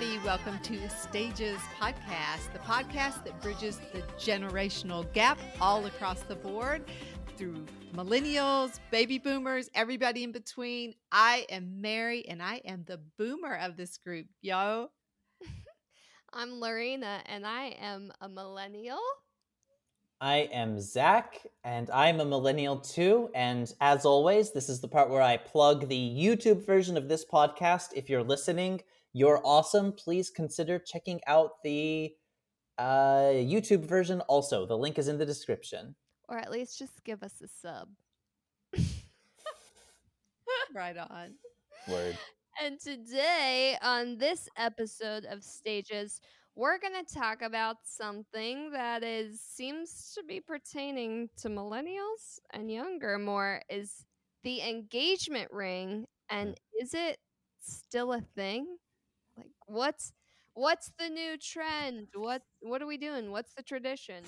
Hey, 0.00 0.06
hey, 0.06 0.16
everybody. 0.16 0.26
Welcome 0.26 0.58
to 0.62 0.88
Stages 0.88 1.58
Podcast, 1.78 2.50
the 2.54 2.58
podcast 2.60 3.22
that 3.22 3.38
bridges 3.42 3.78
the 3.92 4.00
generational 4.18 5.12
gap 5.12 5.38
all 5.60 5.84
across 5.84 6.22
the 6.22 6.36
board 6.36 6.86
through 7.36 7.66
millennials, 7.94 8.80
baby 8.90 9.18
boomers, 9.18 9.68
everybody 9.74 10.24
in 10.24 10.32
between. 10.32 10.94
I 11.12 11.44
am 11.50 11.82
Mary 11.82 12.26
and 12.26 12.42
I 12.42 12.62
am 12.64 12.84
the 12.86 12.98
boomer 13.18 13.56
of 13.56 13.76
this 13.76 13.98
group, 13.98 14.26
yo. 14.40 14.88
I'm 16.32 16.60
Lorena 16.60 17.20
and 17.26 17.46
I 17.46 17.76
am 17.78 18.10
a 18.22 18.28
millennial. 18.30 19.00
I 20.22 20.48
am 20.52 20.80
Zach, 20.80 21.46
and 21.64 21.90
I'm 21.90 22.20
a 22.20 22.24
millennial 22.26 22.76
too. 22.78 23.30
And 23.34 23.70
as 23.82 24.06
always, 24.06 24.52
this 24.52 24.70
is 24.70 24.80
the 24.80 24.88
part 24.88 25.10
where 25.10 25.22
I 25.22 25.36
plug 25.36 25.88
the 25.88 25.94
YouTube 25.94 26.64
version 26.64 26.96
of 26.96 27.08
this 27.08 27.24
podcast. 27.24 27.88
If 27.94 28.08
you're 28.08 28.22
listening, 28.22 28.80
you're 29.12 29.40
awesome. 29.44 29.92
Please 29.92 30.30
consider 30.30 30.78
checking 30.78 31.20
out 31.26 31.62
the 31.64 32.12
uh, 32.78 33.32
YouTube 33.32 33.84
version 33.84 34.20
also. 34.22 34.66
The 34.66 34.76
link 34.76 34.98
is 34.98 35.08
in 35.08 35.18
the 35.18 35.26
description. 35.26 35.94
Or 36.28 36.38
at 36.38 36.50
least 36.50 36.78
just 36.78 37.02
give 37.04 37.22
us 37.22 37.42
a 37.42 37.48
sub. 37.48 37.88
right 40.74 40.96
on. 40.96 41.34
Word. 41.88 42.16
And 42.62 42.78
today, 42.78 43.76
on 43.82 44.18
this 44.18 44.48
episode 44.56 45.24
of 45.24 45.42
Stages, 45.42 46.20
we're 46.54 46.78
going 46.78 47.04
to 47.04 47.14
talk 47.14 47.42
about 47.42 47.76
something 47.84 48.70
that 48.72 49.02
is 49.02 49.40
seems 49.40 50.12
to 50.14 50.22
be 50.22 50.40
pertaining 50.40 51.30
to 51.38 51.48
millennials 51.48 52.38
and 52.52 52.70
younger 52.70 53.18
more 53.18 53.62
is 53.70 54.04
the 54.42 54.60
engagement 54.62 55.50
ring 55.52 56.06
and 56.28 56.56
is 56.80 56.92
it 56.92 57.18
still 57.60 58.12
a 58.12 58.20
thing 58.20 58.66
like 58.66 58.76
what's 59.70 60.12
what's 60.54 60.92
the 60.98 61.08
new 61.08 61.36
trend 61.36 62.08
what 62.14 62.42
what 62.60 62.82
are 62.82 62.86
we 62.86 62.96
doing 62.96 63.30
what's 63.30 63.54
the 63.54 63.62
tradition 63.62 64.22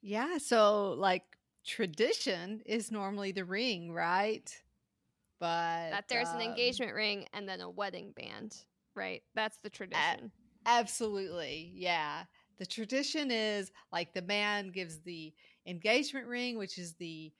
yeah 0.00 0.38
so 0.38 0.94
like 0.98 1.22
tradition 1.66 2.60
is 2.66 2.90
normally 2.90 3.32
the 3.32 3.44
ring 3.44 3.92
right 3.92 4.62
but 5.38 5.90
that 5.90 6.04
there's 6.08 6.28
um, 6.28 6.36
an 6.36 6.42
engagement 6.42 6.94
ring 6.94 7.26
and 7.32 7.48
then 7.48 7.60
a 7.60 7.68
wedding 7.68 8.12
band 8.16 8.64
right? 8.94 9.22
That's 9.34 9.58
the 9.62 9.70
tradition. 9.70 10.30
A- 10.66 10.68
absolutely. 10.68 11.72
Yeah. 11.74 12.24
The 12.58 12.66
tradition 12.66 13.30
is 13.30 13.72
like 13.92 14.12
the 14.12 14.22
man 14.22 14.70
gives 14.70 15.00
the 15.00 15.32
engagement 15.66 16.26
ring, 16.26 16.58
which 16.58 16.78
is 16.78 16.94
the 16.94 17.32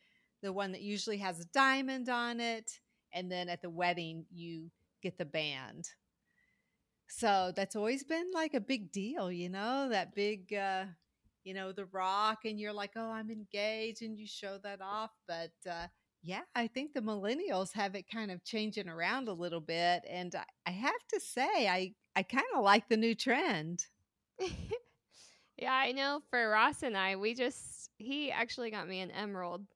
the 0.43 0.53
one 0.53 0.73
that 0.73 0.83
usually 0.83 1.19
has 1.19 1.39
a 1.39 1.45
diamond 1.47 2.09
on 2.09 2.41
it, 2.41 2.81
and 3.13 3.31
then 3.31 3.49
at 3.49 3.63
the 3.63 3.71
wedding 3.71 4.27
you 4.33 4.71
get 5.03 5.19
the 5.19 5.25
band. 5.25 5.89
So 7.09 7.53
that's 7.55 7.77
always 7.77 8.05
been 8.05 8.31
like 8.33 8.55
a 8.55 8.61
big 8.61 8.91
deal, 8.91 9.31
you 9.31 9.49
know, 9.49 9.89
that 9.91 10.15
big 10.15 10.53
uh 10.55 10.85
you 11.45 11.55
know, 11.55 11.73
the 11.73 11.87
rock 11.87 12.45
and 12.45 12.61
you're 12.61 12.73
like, 12.73 12.93
"Oh, 12.97 13.11
I'm 13.11 13.31
engaged," 13.31 14.03
and 14.03 14.17
you 14.17 14.29
show 14.29 14.59
that 14.63 14.81
off, 14.81 15.11
but 15.27 15.51
uh 15.69 15.89
yeah, 16.23 16.43
I 16.55 16.69
think 16.69 16.95
the 16.95 17.01
millennials 17.01 17.73
have 17.73 17.97
it 17.97 18.09
kind 18.09 18.31
of 18.31 18.45
changing 18.45 18.89
around 18.89 19.27
a 19.27 19.33
little 19.33 19.61
bit. 19.61 20.05
And 20.09 20.35
I, 20.35 20.45
I 20.67 20.71
have 20.71 21.07
to 21.13 21.21
say, 21.21 21.69
I, 21.69 21.95
I 22.15 22.23
kind 22.23 22.45
of 22.55 22.63
like 22.63 22.89
the 22.89 22.97
new 22.97 23.15
trend. 23.15 23.85
yeah, 25.59 25.73
I 25.73 25.91
know 25.91 26.23
for 26.31 26.49
Ross 26.49 26.85
and 26.85 26.97
I, 26.97 27.17
we 27.17 27.35
just, 27.35 27.91
he 27.99 28.31
actually 28.31 28.71
got 28.71 28.89
me 28.89 29.01
an 29.01 29.11
emerald 29.11 29.67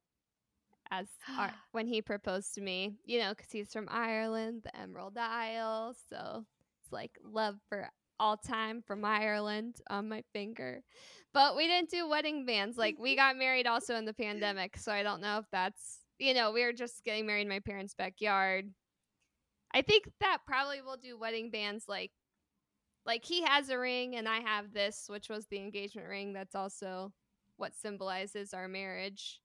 as 0.91 1.08
our, 1.38 1.52
when 1.72 1.86
he 1.86 2.02
proposed 2.02 2.54
to 2.54 2.60
me, 2.60 2.98
you 3.04 3.19
know, 3.20 3.30
because 3.30 3.50
he's 3.50 3.72
from 3.72 3.88
Ireland, 3.91 4.62
the 4.64 4.76
Emerald 4.78 5.16
Isle. 5.19 5.94
So 6.08 6.44
it's 6.82 6.92
like 6.92 7.12
love 7.24 7.56
for 7.69 7.88
all 8.19 8.36
time 8.36 8.82
from 8.86 9.04
Ireland 9.04 9.76
on 9.91 10.08
my 10.08 10.22
finger. 10.32 10.82
But 11.34 11.56
we 11.56 11.66
didn't 11.66 11.91
do 11.91 12.08
wedding 12.08 12.46
bands. 12.46 12.76
Like 12.86 12.96
we 12.98 13.16
got 13.16 13.36
married 13.36 13.66
also 13.66 13.96
in 13.96 14.04
the 14.04 14.14
pandemic. 14.14 14.76
So 14.76 14.92
I 14.92 15.02
don't 15.02 15.20
know 15.20 15.38
if 15.38 15.46
that's 15.52 15.98
you 16.19 16.32
know, 16.32 16.52
we 16.52 16.64
were 16.64 16.72
just 16.72 17.04
getting 17.04 17.26
married 17.26 17.42
in 17.42 17.48
my 17.48 17.60
parents' 17.60 17.94
backyard. 17.94 18.70
I 19.75 19.82
think 19.82 20.08
that 20.20 20.38
probably 20.46 20.80
will 20.80 20.96
do 20.96 21.19
wedding 21.19 21.50
bands 21.50 21.84
like 21.88 22.12
like 23.04 23.25
he 23.25 23.42
has 23.42 23.69
a 23.69 23.78
ring 23.78 24.16
and 24.16 24.28
I 24.28 24.41
have 24.41 24.72
this, 24.72 25.06
which 25.08 25.28
was 25.28 25.46
the 25.46 25.58
engagement 25.58 26.08
ring 26.08 26.32
that's 26.32 26.54
also 26.54 27.12
what 27.56 27.75
symbolizes 27.75 28.52
our 28.52 28.69
marriage. 28.69 29.41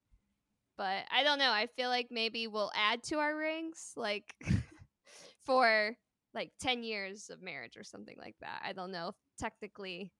But 0.82 1.06
I 1.16 1.24
don't 1.24 1.38
know. 1.38 1.52
I 1.52 1.68
feel 1.68 1.90
like 1.90 2.08
maybe 2.10 2.48
we'll 2.48 2.72
add 2.74 3.04
to 3.04 3.20
our 3.20 3.38
rings 3.38 3.94
like 3.96 4.34
for 5.46 5.96
like 6.34 6.54
10 6.60 6.82
years 6.82 7.30
of 7.30 7.40
marriage 7.40 7.78
or 7.78 7.84
something 7.84 8.16
like 8.18 8.34
that. 8.42 8.64
I 8.66 8.74
don't 8.74 8.92
know 8.92 9.12
technically 9.38 10.12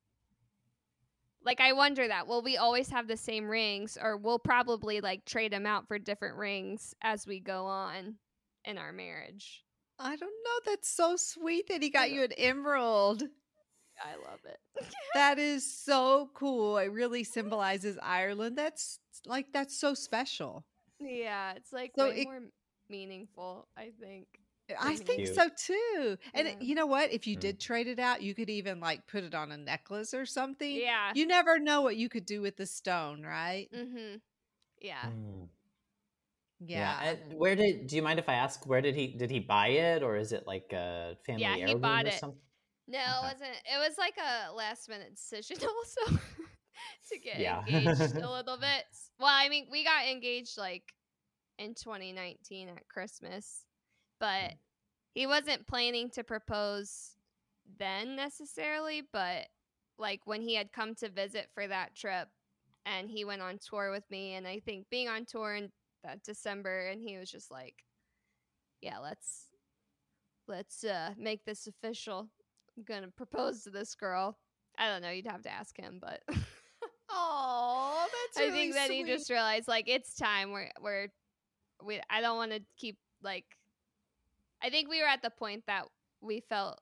like 1.44 1.60
I 1.60 1.74
wonder 1.74 2.08
that 2.08 2.28
will 2.28 2.44
we 2.44 2.58
always 2.58 2.90
have 2.90 3.08
the 3.08 3.18
same 3.18 3.48
rings 3.48 3.98
or 4.00 4.18
we'll 4.18 4.38
probably 4.38 5.02
like 5.02 5.26
trade 5.26 5.52
them 5.52 5.66
out 5.66 5.88
for 5.88 5.98
different 5.98 6.38
rings 6.38 6.94
as 7.02 7.26
we 7.26 7.40
go 7.40 7.66
on 7.66 8.18
in 8.64 8.78
our 8.78 8.92
marriage. 8.92 9.64
I 9.98 10.16
don't 10.16 10.20
know. 10.20 10.72
That's 10.72 10.90
so 10.90 11.16
sweet 11.16 11.70
that 11.70 11.82
he 11.82 11.90
got 11.90 12.12
you 12.12 12.22
an 12.22 12.34
emerald. 12.34 13.24
I 14.04 14.16
love 14.30 14.40
it. 14.46 14.86
that 15.14 15.40
is 15.40 15.80
so 15.84 16.30
cool. 16.34 16.78
It 16.78 16.92
really 16.92 17.24
symbolizes 17.24 17.98
Ireland. 18.02 18.58
That's 18.58 19.00
like 19.26 19.48
that's 19.54 19.78
so 19.78 19.94
special. 19.94 20.66
Yeah, 21.00 21.54
it's 21.56 21.74
like 21.74 21.92
so 21.98 22.10
way 22.10 22.22
it, 22.22 22.26
more 22.26 22.42
meaningful, 22.90 23.68
I 23.78 23.92
think. 24.00 24.28
I 24.80 24.96
think 24.96 25.28
so 25.28 25.50
too. 25.50 26.18
And 26.34 26.48
yeah. 26.48 26.54
you 26.60 26.76
know 26.76 26.86
what? 26.86 27.12
If 27.12 27.28
you 27.28 27.36
mm. 27.36 27.42
did 27.42 27.60
trade 27.60 27.88
it 27.88 28.00
out, 28.00 28.22
you 28.22 28.34
could 28.34 28.50
even 28.50 28.80
like 28.80 29.06
put 29.08 29.24
it 29.24 29.36
on 29.36 29.52
a 29.52 29.58
necklace 29.58 30.14
or 30.14 30.26
something. 30.26 30.76
Yeah. 30.76 31.12
You 31.14 31.26
never 31.26 31.60
know 31.60 31.82
what 31.82 31.98
you 31.98 32.10
could 32.10 32.26
do 32.26 32.42
with 32.42 32.58
the 32.58 32.66
stone, 32.66 33.24
right? 33.24 33.68
Mm-hmm. 33.76 34.18
Yeah. 34.82 35.02
Mm. 35.06 35.48
Yeah. 36.64 37.04
yeah. 37.04 37.16
where 37.36 37.56
did? 37.56 37.88
Do 37.88 37.96
you 37.96 38.02
mind 38.02 38.20
if 38.20 38.30
I 38.30 38.36
ask? 38.36 38.66
Where 38.68 38.82
did 38.82 38.96
he? 38.96 39.08
Did 39.08 39.32
he 39.32 39.40
buy 39.40 39.70
it, 39.70 40.04
or 40.04 40.16
is 40.16 40.32
it 40.32 40.46
like 40.46 40.72
a 40.74 41.18
family 41.26 41.42
yeah, 41.42 41.68
he 41.68 41.76
bought 41.76 42.06
it. 42.06 42.14
Something? 42.14 42.40
No, 42.88 43.00
okay. 43.00 43.10
it 43.10 43.22
wasn't. 43.24 43.58
It 43.66 43.90
was 43.90 43.98
like 43.98 44.16
a 44.18 44.54
last 44.54 44.90
minute 44.90 45.16
decision, 45.16 45.58
also 45.62 46.20
to 47.10 47.20
get 47.20 47.40
yeah. 47.40 47.64
engaged 47.68 48.16
a 48.18 48.30
little 48.30 48.58
bit. 48.60 48.86
Well, 49.20 49.30
I 49.30 49.50
mean, 49.50 49.68
we 49.72 49.84
got 49.84 50.08
engaged 50.08 50.58
like 50.58 50.84
in 51.58 51.76
2019 51.76 52.70
at 52.70 52.88
Christmas 52.88 53.66
but 54.22 54.54
he 55.16 55.28
wasn't 55.28 55.68
planning 55.68 56.10
to 56.12 56.24
propose 56.24 57.18
then 57.80 58.16
necessarily, 58.16 59.02
but 59.12 59.48
like 59.98 60.22
when 60.26 60.42
he 60.42 60.56
had 60.56 60.72
come 60.72 60.96
to 60.96 61.10
visit 61.10 61.50
for 61.54 61.68
that 61.68 61.96
trip 61.96 62.30
and 62.86 63.10
he 63.10 63.26
went 63.26 63.42
on 63.42 63.58
tour 63.58 63.92
with 63.92 64.10
me 64.10 64.36
and 64.36 64.48
I 64.48 64.60
think 64.60 64.86
being 64.90 65.10
on 65.10 65.26
tour 65.26 65.56
in 65.56 65.72
that 66.04 66.24
December 66.24 66.88
and 66.88 67.02
he 67.02 67.18
was 67.18 67.30
just 67.30 67.52
like 67.52 67.84
yeah, 68.82 69.00
let's 69.00 69.48
let's 70.48 70.84
uh 70.84 71.12
make 71.18 71.46
this 71.46 71.68
official. 71.68 72.30
To 72.88 73.08
propose 73.16 73.64
to 73.64 73.70
this 73.70 73.96
girl. 73.96 74.38
I 74.78 74.88
don't 74.88 75.02
know, 75.02 75.10
you'd 75.10 75.28
have 75.28 75.44
to 75.44 75.52
ask 75.52 75.78
him, 75.78 76.00
but 76.02 76.22
Oh, 77.14 78.08
that's 78.08 78.40
really 78.40 78.52
I 78.52 78.56
think 78.56 78.74
that 78.76 78.88
sweet. 78.88 79.06
he 79.06 79.12
just 79.12 79.30
realized 79.30 79.68
like 79.68 79.90
it's 79.90 80.16
time. 80.16 80.52
We're 80.52 80.70
we're 80.82 81.08
we 81.84 82.00
I 82.10 82.22
don't 82.22 82.38
want 82.38 82.52
to 82.52 82.62
keep 82.78 82.98
like 83.22 83.46
I 84.64 84.70
think 84.70 84.90
we 84.90 85.02
were 85.02 85.08
at 85.08 85.22
the 85.22 85.30
point 85.30 85.64
that 85.68 85.86
we 86.22 86.40
felt 86.40 86.80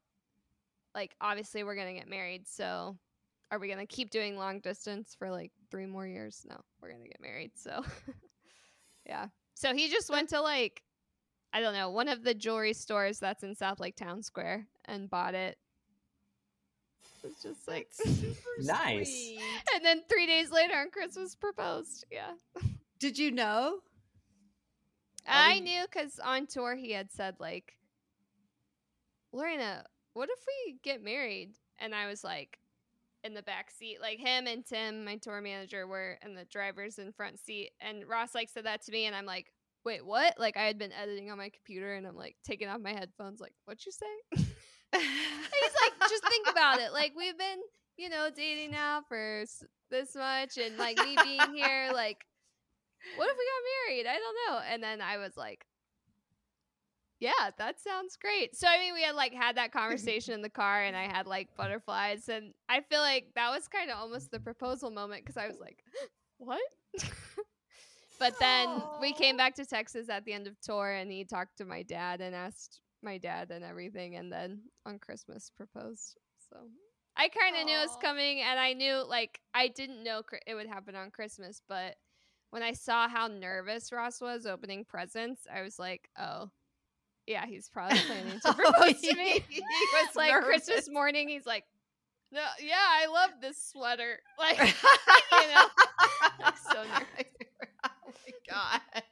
like 0.94 1.16
obviously 1.19 1.64
we're 1.64 1.75
gonna 1.75 1.94
get 1.94 2.08
married, 2.10 2.48
so 2.48 2.98
are 3.52 3.58
we 3.60 3.68
gonna 3.69 3.88
keep 3.88 4.12
doing 4.12 4.38
long 4.38 4.60
distance 4.60 5.16
for 5.18 5.31
like 5.31 5.52
three 5.72 5.88
more 5.88 6.06
years? 6.06 6.46
No, 6.48 6.58
we're 6.81 6.92
gonna 6.92 7.08
get 7.08 7.22
married. 7.22 7.52
So 7.56 7.84
yeah. 9.06 9.28
So 9.56 9.74
he 9.74 9.90
just 9.90 10.10
went 10.10 10.30
to 10.30 10.42
like 10.42 10.84
I 11.52 11.62
don't 11.62 11.74
know, 11.74 11.90
one 11.90 12.08
of 12.08 12.24
the 12.24 12.36
jewelry 12.36 12.74
stores 12.74 13.18
that's 13.18 13.42
in 13.44 13.56
Southlake 13.56 13.96
Town 13.96 14.22
Square 14.22 14.68
and 14.86 15.10
bought 15.10 15.34
it. 15.34 15.58
It's 17.24 17.44
just 17.44 17.68
like 17.68 17.90
nice. 18.60 19.34
And 19.75 19.84
then 19.84 20.01
three 20.10 20.25
days 20.25 20.51
later 20.51 20.75
on 20.75 20.90
Christmas 20.90 21.36
proposed. 21.36 22.06
Yeah. 22.12 22.31
Did 23.00 23.18
you 23.18 23.31
know? 23.31 23.80
I 25.28 25.60
knew 25.60 25.84
because 25.84 26.19
on 26.19 26.48
tour 26.48 26.75
he 26.75 26.92
had 26.92 27.12
said 27.12 27.36
like, 27.40 27.78
Lorena, 29.31 29.84
what 30.13 30.30
if 30.30 30.40
we 30.48 30.80
get 30.84 31.04
married? 31.04 31.51
And 31.78 31.94
I 31.94 32.07
was 32.07 32.24
like, 32.24 32.57
in 33.24 33.34
the 33.34 33.44
back 33.44 33.69
seat, 33.69 34.00
like 34.02 34.18
him 34.18 34.48
and 34.48 34.66
Tim, 34.66 35.06
my 35.06 35.18
tour 35.18 35.42
manager, 35.42 35.86
were 35.88 36.18
in 36.25 36.36
the 36.36 36.45
driver's 36.45 37.00
in 37.00 37.12
front 37.12 37.40
seat, 37.40 37.72
and 37.81 38.07
Ross 38.07 38.34
like 38.34 38.50
said 38.50 38.66
that 38.66 38.81
to 38.86 38.92
me, 38.92 39.06
and 39.06 39.16
I'm 39.16 39.25
like, 39.25 39.52
wait, 39.84 40.06
what? 40.06 40.40
Like 40.40 40.57
I 40.57 40.63
had 40.63 40.78
been 40.78 40.94
editing 40.94 41.30
on 41.30 41.38
my 41.38 41.50
computer, 41.50 41.95
and 41.95 42.07
I'm 42.07 42.16
like 42.16 42.38
taking 42.44 42.69
off 42.69 42.81
my 42.81 42.94
headphones, 42.94 43.42
like, 43.42 43.54
what 43.66 43.86
you 43.86 43.92
say? 43.92 44.45
he's 44.94 45.76
like, 45.82 46.10
just 46.10 46.28
think 46.28 46.48
about 46.50 46.80
it. 46.80 46.92
Like 46.94 47.14
we've 47.16 47.38
been, 47.38 47.60
you 47.98 48.10
know, 48.10 48.30
dating 48.36 48.72
now 48.72 49.02
for 49.08 49.44
this 49.92 50.16
much, 50.16 50.58
and 50.58 50.78
like 50.78 50.98
me 50.98 51.16
being 51.24 51.54
here, 51.56 51.92
like 51.94 52.26
what 53.16 53.30
if 53.30 53.38
we 53.38 53.46
got 53.46 53.64
married? 53.88 54.08
I 54.08 54.20
don't 54.20 54.36
know. 54.48 54.74
And 54.74 54.84
then 54.84 55.02
I 55.02 55.18
was 55.18 55.38
like, 55.38 55.66
yeah, 57.20 57.52
that 57.58 57.80
sounds 57.80 58.18
great. 58.18 58.56
So 58.56 58.68
I 58.68 58.80
mean, 58.80 58.94
we 58.94 59.04
had 59.04 59.16
like 59.16 59.34
had 59.34 59.58
that 59.58 59.74
conversation 59.74 60.34
in 60.34 60.42
the 60.42 60.50
car, 60.50 60.84
and 60.84 60.96
I 60.96 61.04
had 61.04 61.28
like 61.28 61.50
butterflies, 61.58 62.30
and 62.30 62.54
I 62.70 62.82
feel 62.82 63.02
like 63.02 63.32
that 63.36 63.50
was 63.52 63.68
kind 63.68 63.92
of 63.92 63.98
almost 63.98 64.32
the 64.32 64.40
proposal 64.40 64.90
moment 64.90 65.24
because 65.26 65.38
I 65.38 65.48
was 65.48 65.60
like, 65.60 65.84
"What?" 66.38 66.62
but 68.20 68.40
then 68.40 68.70
we 69.02 69.12
came 69.14 69.36
back 69.36 69.56
to 69.56 69.66
Texas 69.66 70.10
at 70.10 70.24
the 70.24 70.34
end 70.34 70.48
of 70.48 70.60
tour, 70.62 70.92
and 70.92 71.12
he 71.12 71.26
talked 71.26 71.58
to 71.58 71.66
my 71.66 71.84
dad 71.84 72.22
and 72.22 72.34
asked 72.34 72.80
my 73.01 73.18
dad 73.18 73.51
and 73.51 73.63
everything, 73.63 74.16
and 74.16 74.31
then 74.31 74.62
on 74.86 75.00
Christmas 75.00 75.51
proposed. 75.56 76.18
So 76.50 76.57
I 77.16 77.30
kind 77.30 77.56
of 77.57 77.66
knew 77.66 77.78
it 77.78 77.81
was 77.81 77.98
coming, 78.01 78.42
and 78.42 78.60
I 78.60 78.74
knew 78.74 79.04
like 79.07 79.40
I 79.54 79.68
didn't 79.68 80.04
know 80.04 80.22
it 80.48 80.56
would 80.56 80.68
happen 80.68 80.96
on 80.96 81.12
Christmas, 81.12 81.62
but 81.68 81.96
when 82.51 82.63
I 82.63 82.74
saw 82.74 83.07
how 83.07 83.28
nervous 83.28 83.92
Ross 83.92 84.22
was 84.22 84.46
opening 84.46 84.86
presents, 84.86 85.42
I 85.54 85.62
was 85.62 85.80
like, 85.80 86.10
"Oh." 86.18 86.50
Yeah, 87.28 87.46
he's 87.46 87.69
probably 87.69 88.00
planning 88.07 88.40
to 88.40 88.50
oh, 88.50 88.54
propose 88.54 89.02
to 89.02 89.16
me. 89.16 89.44
he 89.48 89.62
was 89.94 90.16
like 90.16 90.31
nervous. 90.31 90.66
Christmas 90.66 90.90
morning, 90.90 91.30
he's 91.30 91.45
like, 91.45 91.63
"No, 92.31 92.42
yeah, 92.60 92.74
I 92.80 93.06
love 93.06 93.30
this 93.40 93.63
sweater." 93.72 94.19
Like, 94.40 94.57
you 94.57 95.48
know, 95.54 95.68
so 96.72 96.81
nervous. 96.81 97.25
oh 97.86 97.90
my 98.25 98.34
god. 98.50 99.04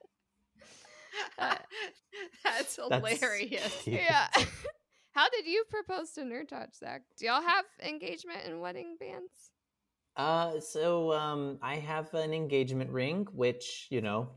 Uh, 1.40 1.56
That's 2.44 2.76
That's 2.76 3.20
hilarious. 3.20 3.84
cute. 3.84 3.96
yeah. 4.02 4.28
How 5.12 5.30
did 5.30 5.48
you 5.48 5.64
propose 5.70 6.12
to 6.12 6.22
Nerd 6.22 6.48
Touch, 6.50 6.76
Zach? 6.80 7.02
Do 7.18 7.26
y'all 7.26 7.42
have 7.42 7.66
engagement 7.84 8.40
and 8.46 8.62
wedding 8.62 8.98
bands? 9.00 9.52
Uh, 10.16 10.60
so 10.60 11.12
um, 11.14 11.58
I 11.62 11.76
have 11.76 12.14
an 12.14 12.34
engagement 12.34 12.92
ring, 12.92 13.28
which 13.34 13.88
you 13.90 14.02
know, 14.02 14.30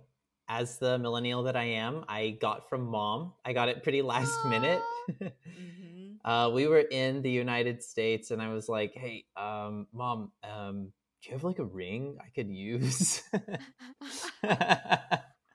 as 0.49 0.79
the 0.79 0.99
millennial 0.99 1.43
that 1.45 1.57
I 1.57 1.65
am, 1.65 2.05
I 2.09 2.31
got 2.41 2.69
from 2.69 2.87
mom. 2.87 3.33
I 3.45 3.53
got 3.53 3.69
it 3.69 3.83
pretty 3.83 4.03
last 4.03 4.33
minute. 4.47 4.81
Mhm. 5.21 6.17
uh, 6.25 6.51
we 6.53 6.67
were 6.67 6.81
in 6.81 7.23
the 7.23 7.31
United 7.31 7.83
States, 7.83 8.31
and 8.31 8.41
I 8.43 8.53
was 8.53 8.69
like, 8.69 8.95
"Hey, 8.95 9.25
um, 9.37 9.87
mom, 9.93 10.33
um, 10.45 10.93
do 11.23 11.29
you 11.29 11.33
have 11.35 11.45
like 11.45 11.59
a 11.59 11.65
ring 11.65 12.17
I 12.25 12.29
could 12.35 12.51
use?" 12.51 13.23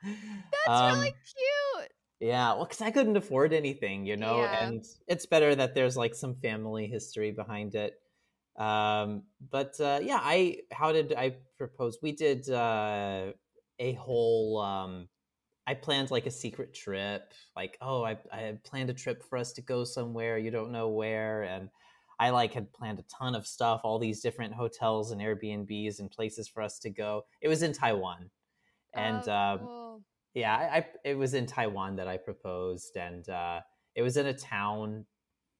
That's 0.06 0.82
Um, 0.82 0.98
really 0.98 1.12
cute. 1.12 1.92
Yeah, 2.20 2.54
well, 2.54 2.66
because 2.66 2.82
I 2.82 2.92
couldn't 2.92 3.18
afford 3.18 3.54
anything, 3.54 4.06
you 4.06 4.16
know, 4.18 4.38
Yeah. 4.40 4.64
and 4.64 4.86
it's 5.08 5.26
better 5.26 5.54
that 5.56 5.76
there's 5.76 5.98
like 5.98 6.16
some 6.16 6.36
family 6.36 6.88
history 6.88 7.32
behind 7.32 7.76
it. 7.76 8.00
Um, 8.58 9.24
but 9.52 9.80
uh, 9.82 10.00
yeah, 10.02 10.20
I 10.22 10.60
how 10.72 10.92
did 10.94 11.14
I 11.14 11.36
propose? 11.58 11.98
We 12.02 12.14
did 12.14 12.50
uh, 12.50 13.34
a 13.80 13.94
whole. 13.94 14.62
Um, 14.62 15.10
I 15.68 15.74
planned 15.74 16.12
like 16.12 16.26
a 16.28 16.32
secret 16.32 16.74
trip, 16.74 17.34
like 17.56 17.78
oh, 17.82 18.04
I 18.04 18.18
I 18.32 18.58
planned 18.64 18.90
a 18.90 18.94
trip 18.94 19.24
for 19.30 19.38
us 19.38 19.52
to 19.54 19.62
go 19.62 19.84
somewhere 19.84 20.38
you 20.38 20.52
don't 20.52 20.72
know 20.72 20.90
where, 20.90 21.44
and 21.44 21.70
I 22.20 22.30
like 22.30 22.54
had 22.54 22.72
planned 22.72 23.00
a 23.00 23.04
ton 23.04 23.36
of 23.36 23.46
stuff, 23.48 23.82
all 23.84 24.00
these 24.00 24.22
different 24.22 24.54
hotels 24.54 25.12
and 25.12 25.20
Airbnbs 25.22 26.00
and 26.00 26.10
places 26.12 26.48
for 26.48 26.62
us 26.64 26.80
to 26.80 26.90
go. 26.90 27.26
It 27.42 27.50
was 27.50 27.62
in 27.64 27.74
Taiwan, 27.74 28.30
and 28.94 29.28
Oh, 29.28 29.34
um, 29.34 29.60
cool. 29.60 29.85
Yeah 30.36 30.56
I, 30.56 30.78
I 30.78 30.86
it 31.04 31.18
was 31.18 31.34
in 31.34 31.46
taiwan 31.48 31.96
that 31.96 32.08
i 32.08 32.18
proposed 32.18 32.96
and 32.98 33.28
uh 33.30 33.62
it 33.96 34.02
was 34.04 34.18
in 34.18 34.26
a 34.28 34.34
town 34.34 35.06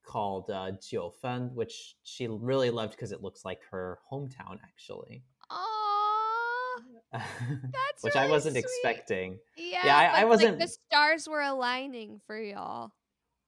called 0.06 0.50
uh 0.52 0.72
jiufen 0.74 1.52
which 1.54 1.96
she 2.04 2.28
really 2.28 2.70
loved 2.70 2.92
because 2.92 3.12
it 3.12 3.22
looks 3.24 3.44
like 3.44 3.62
her 3.72 3.98
hometown 4.12 4.60
actually 4.64 5.24
Aw, 5.50 6.82
that's 7.14 8.04
which 8.04 8.16
i 8.16 8.30
wasn't 8.30 8.54
sweet. 8.54 8.64
expecting 8.66 9.40
Yeah, 9.58 9.86
Yeah, 9.86 9.98
I- 9.98 10.22
I 10.22 10.26
wasn't- 10.26 10.60
the 10.60 10.68
stars 10.68 11.28
were 11.28 11.42
aligning 11.42 12.20
for 12.28 12.38
y'all. 12.38 12.92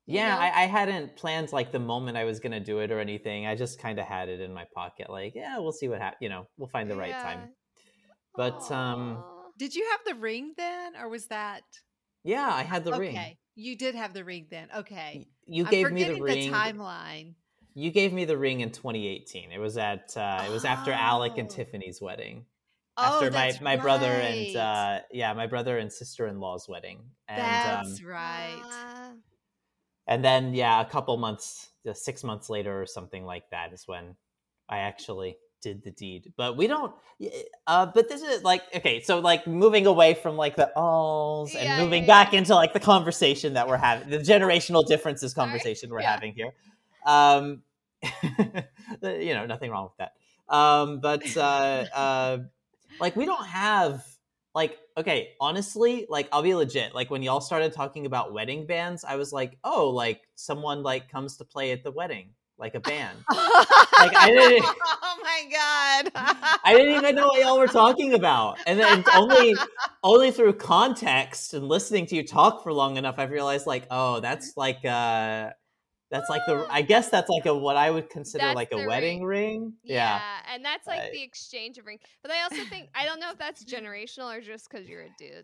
you 0.05 0.15
yeah 0.15 0.33
know? 0.35 0.39
I, 0.41 0.63
I 0.63 0.65
hadn't 0.65 1.15
planned 1.17 1.51
like 1.51 1.71
the 1.71 1.79
moment 1.79 2.17
i 2.17 2.23
was 2.23 2.39
gonna 2.39 2.59
do 2.61 2.79
it 2.79 2.91
or 2.91 2.99
anything 2.99 3.45
i 3.45 3.55
just 3.55 3.79
kind 3.79 3.99
of 3.99 4.05
had 4.05 4.29
it 4.29 4.39
in 4.39 4.53
my 4.53 4.65
pocket 4.73 5.09
like 5.09 5.33
yeah 5.35 5.59
we'll 5.59 5.73
see 5.73 5.89
what 5.89 5.99
happens 5.99 6.19
you 6.21 6.29
know 6.29 6.47
we'll 6.57 6.69
find 6.69 6.89
the 6.89 6.95
right 6.95 7.11
time 7.11 7.41
Yeah. 7.41 7.51
But, 8.35 8.71
um, 8.71 9.17
Aw. 9.17 9.36
Did 9.57 9.75
you 9.75 9.89
have 9.91 10.05
the 10.05 10.15
ring 10.15 10.53
then, 10.55 10.95
or 10.95 11.09
was 11.09 11.27
that 11.27 11.81
yeah 12.23 12.49
i 12.53 12.61
had 12.63 12.83
the 12.83 12.93
okay? 12.93 12.97
ring 12.99 13.15
Okay, 13.17 13.37
You 13.55 13.75
did 13.75 13.95
have 13.95 14.13
the 14.13 14.23
ring 14.23 14.47
then. 14.49 14.69
Okay. 14.73 15.23
you 15.45 15.65
I'm 15.65 15.73
gave 15.73 15.89
me 15.91 16.03
the 16.03 16.15
forgetting 16.15 16.21
ring 16.21 16.75
timeline. 16.79 17.35
you 17.73 17.91
gave 17.91 18.13
me 18.13 18.25
the 18.25 18.37
ring 18.37 18.61
in 18.61 18.71
2018 18.71 19.51
it 19.51 19.59
was 19.59 19.77
at 19.77 20.15
uh 20.17 20.43
it 20.45 20.49
was 20.49 20.65
after 20.65 20.91
alec 20.91 21.37
and 21.37 21.49
Oh. 21.49 21.49
tiffany's 21.49 22.01
wedding 22.01 22.45
Oh, 22.97 23.25
after 23.25 23.31
my, 23.31 23.53
that's 23.53 23.61
my 23.61 23.77
brother 23.77 24.19
and 24.21 24.55
uh 24.55 25.01
yeah 25.11 25.33
my 25.33 25.47
brother 25.47 25.77
and 25.77 25.91
sister-in-law's 25.91 26.67
wedding 26.67 27.11
and 27.27 27.65
that's 27.65 27.65
um 27.65 28.03
right. 28.03 28.65
And 30.07 30.23
then 30.23 30.53
yeah 30.53 30.81
a 30.81 30.85
couple 30.89 31.15
months 31.17 31.71
uh, 31.87 31.93
six 31.93 32.23
months 32.23 32.49
later 32.49 32.81
or 32.81 32.85
something 32.85 33.25
like 33.25 33.49
that 33.51 33.73
is 33.73 33.87
when 33.87 34.15
i 34.69 34.79
actually 34.79 35.37
did 35.61 35.83
the 35.83 35.91
deed 35.91 36.31
but 36.37 36.55
we 36.55 36.67
don't 36.67 36.93
uh 37.65 37.85
but 37.85 38.07
this 38.09 38.21
is 38.21 38.43
like 38.43 38.61
okay 38.75 39.01
so 39.01 39.19
like 39.19 39.47
moving 39.47 39.87
away 39.87 40.13
from 40.13 40.35
like 40.37 40.55
the 40.55 40.71
alls 40.75 41.55
and 41.55 41.65
Yeah, 41.65 41.83
moving 41.83 42.03
yeah, 42.03 42.07
back 42.07 42.33
yeah. 42.33 42.39
into 42.39 42.53
like 42.55 42.73
the 42.73 42.79
conversation 42.79 43.53
that 43.53 43.67
we're 43.67 43.77
having 43.77 44.09
the 44.09 44.19
generational 44.19 44.85
differences 44.87 45.33
conversation 45.33 45.89
we're 45.89 46.01
Yeah. 46.01 46.11
having 46.11 46.33
here 46.33 46.53
um 47.05 47.63
you 49.03 49.33
know 49.33 49.45
nothing 49.45 49.71
wrong 49.71 49.89
with 49.89 49.97
that 49.97 50.13
um 50.55 50.99
but 50.99 51.25
uh 51.35 51.85
uh 51.93 52.37
like 52.99 53.15
we 53.15 53.25
don't 53.25 53.45
have 53.45 54.05
like 54.53 54.77
okay 54.95 55.29
honestly 55.39 56.05
like 56.09 56.27
i'll 56.31 56.41
be 56.43 56.53
legit 56.53 56.93
like 56.95 57.09
when 57.09 57.21
y'all 57.23 57.41
started 57.41 57.73
talking 57.73 58.05
about 58.05 58.33
wedding 58.33 58.65
bands 58.65 59.03
i 59.03 59.15
was 59.15 59.33
like 59.33 59.57
oh 59.63 59.89
like 59.89 60.21
someone 60.35 60.83
like 60.83 61.09
comes 61.11 61.37
to 61.37 61.43
play 61.45 61.71
at 61.71 61.83
the 61.83 61.91
wedding 61.91 62.29
like 62.59 62.75
a 62.75 62.79
band 62.79 63.17
like 63.29 64.15
I 64.15 64.31
didn't- 64.31 64.65
Oh 65.09 65.17
my 65.23 65.49
god! 65.51 66.11
i 66.63 66.73
didn't 66.73 66.95
even 66.95 67.15
know 67.15 67.27
what 67.27 67.41
y'all 67.41 67.57
were 67.59 67.67
talking 67.67 68.13
about 68.13 68.57
and 68.65 68.79
then 68.79 69.03
only 69.15 69.55
only 70.03 70.31
through 70.31 70.53
context 70.53 71.53
and 71.53 71.67
listening 71.67 72.05
to 72.07 72.15
you 72.15 72.25
talk 72.25 72.63
for 72.63 72.73
long 72.73 72.97
enough 72.97 73.15
i've 73.17 73.31
realized 73.31 73.67
like 73.67 73.85
oh 73.91 74.19
that's 74.19 74.53
like 74.57 74.83
uh 74.85 75.49
that's 76.09 76.29
like 76.29 76.41
the 76.47 76.65
i 76.69 76.81
guess 76.81 77.09
that's 77.09 77.29
like 77.29 77.45
a 77.45 77.53
what 77.55 77.75
i 77.75 77.91
would 77.91 78.09
consider 78.09 78.45
That's 78.45 78.55
like 78.55 78.71
a 78.71 78.87
wedding 78.87 79.23
ring 79.23 79.73
Yeah. 79.83 80.21
and 80.53 80.63
that's 80.63 80.87
like 80.87 80.99
Right. 80.99 81.11
the 81.11 81.21
exchange 81.23 81.77
of 81.77 81.85
ring. 81.85 81.99
But 82.23 82.31
I 82.31 82.43
also 82.43 82.63
think 82.69 82.89
I 82.95 83.05
don't 83.05 83.19
know 83.19 83.29
if 83.31 83.37
that's 83.37 83.63
generational 83.75 84.35
or 84.35 84.39
just 84.41 84.69
because 84.69 84.87
you're 84.87 85.01
a 85.01 85.09
dude. 85.19 85.43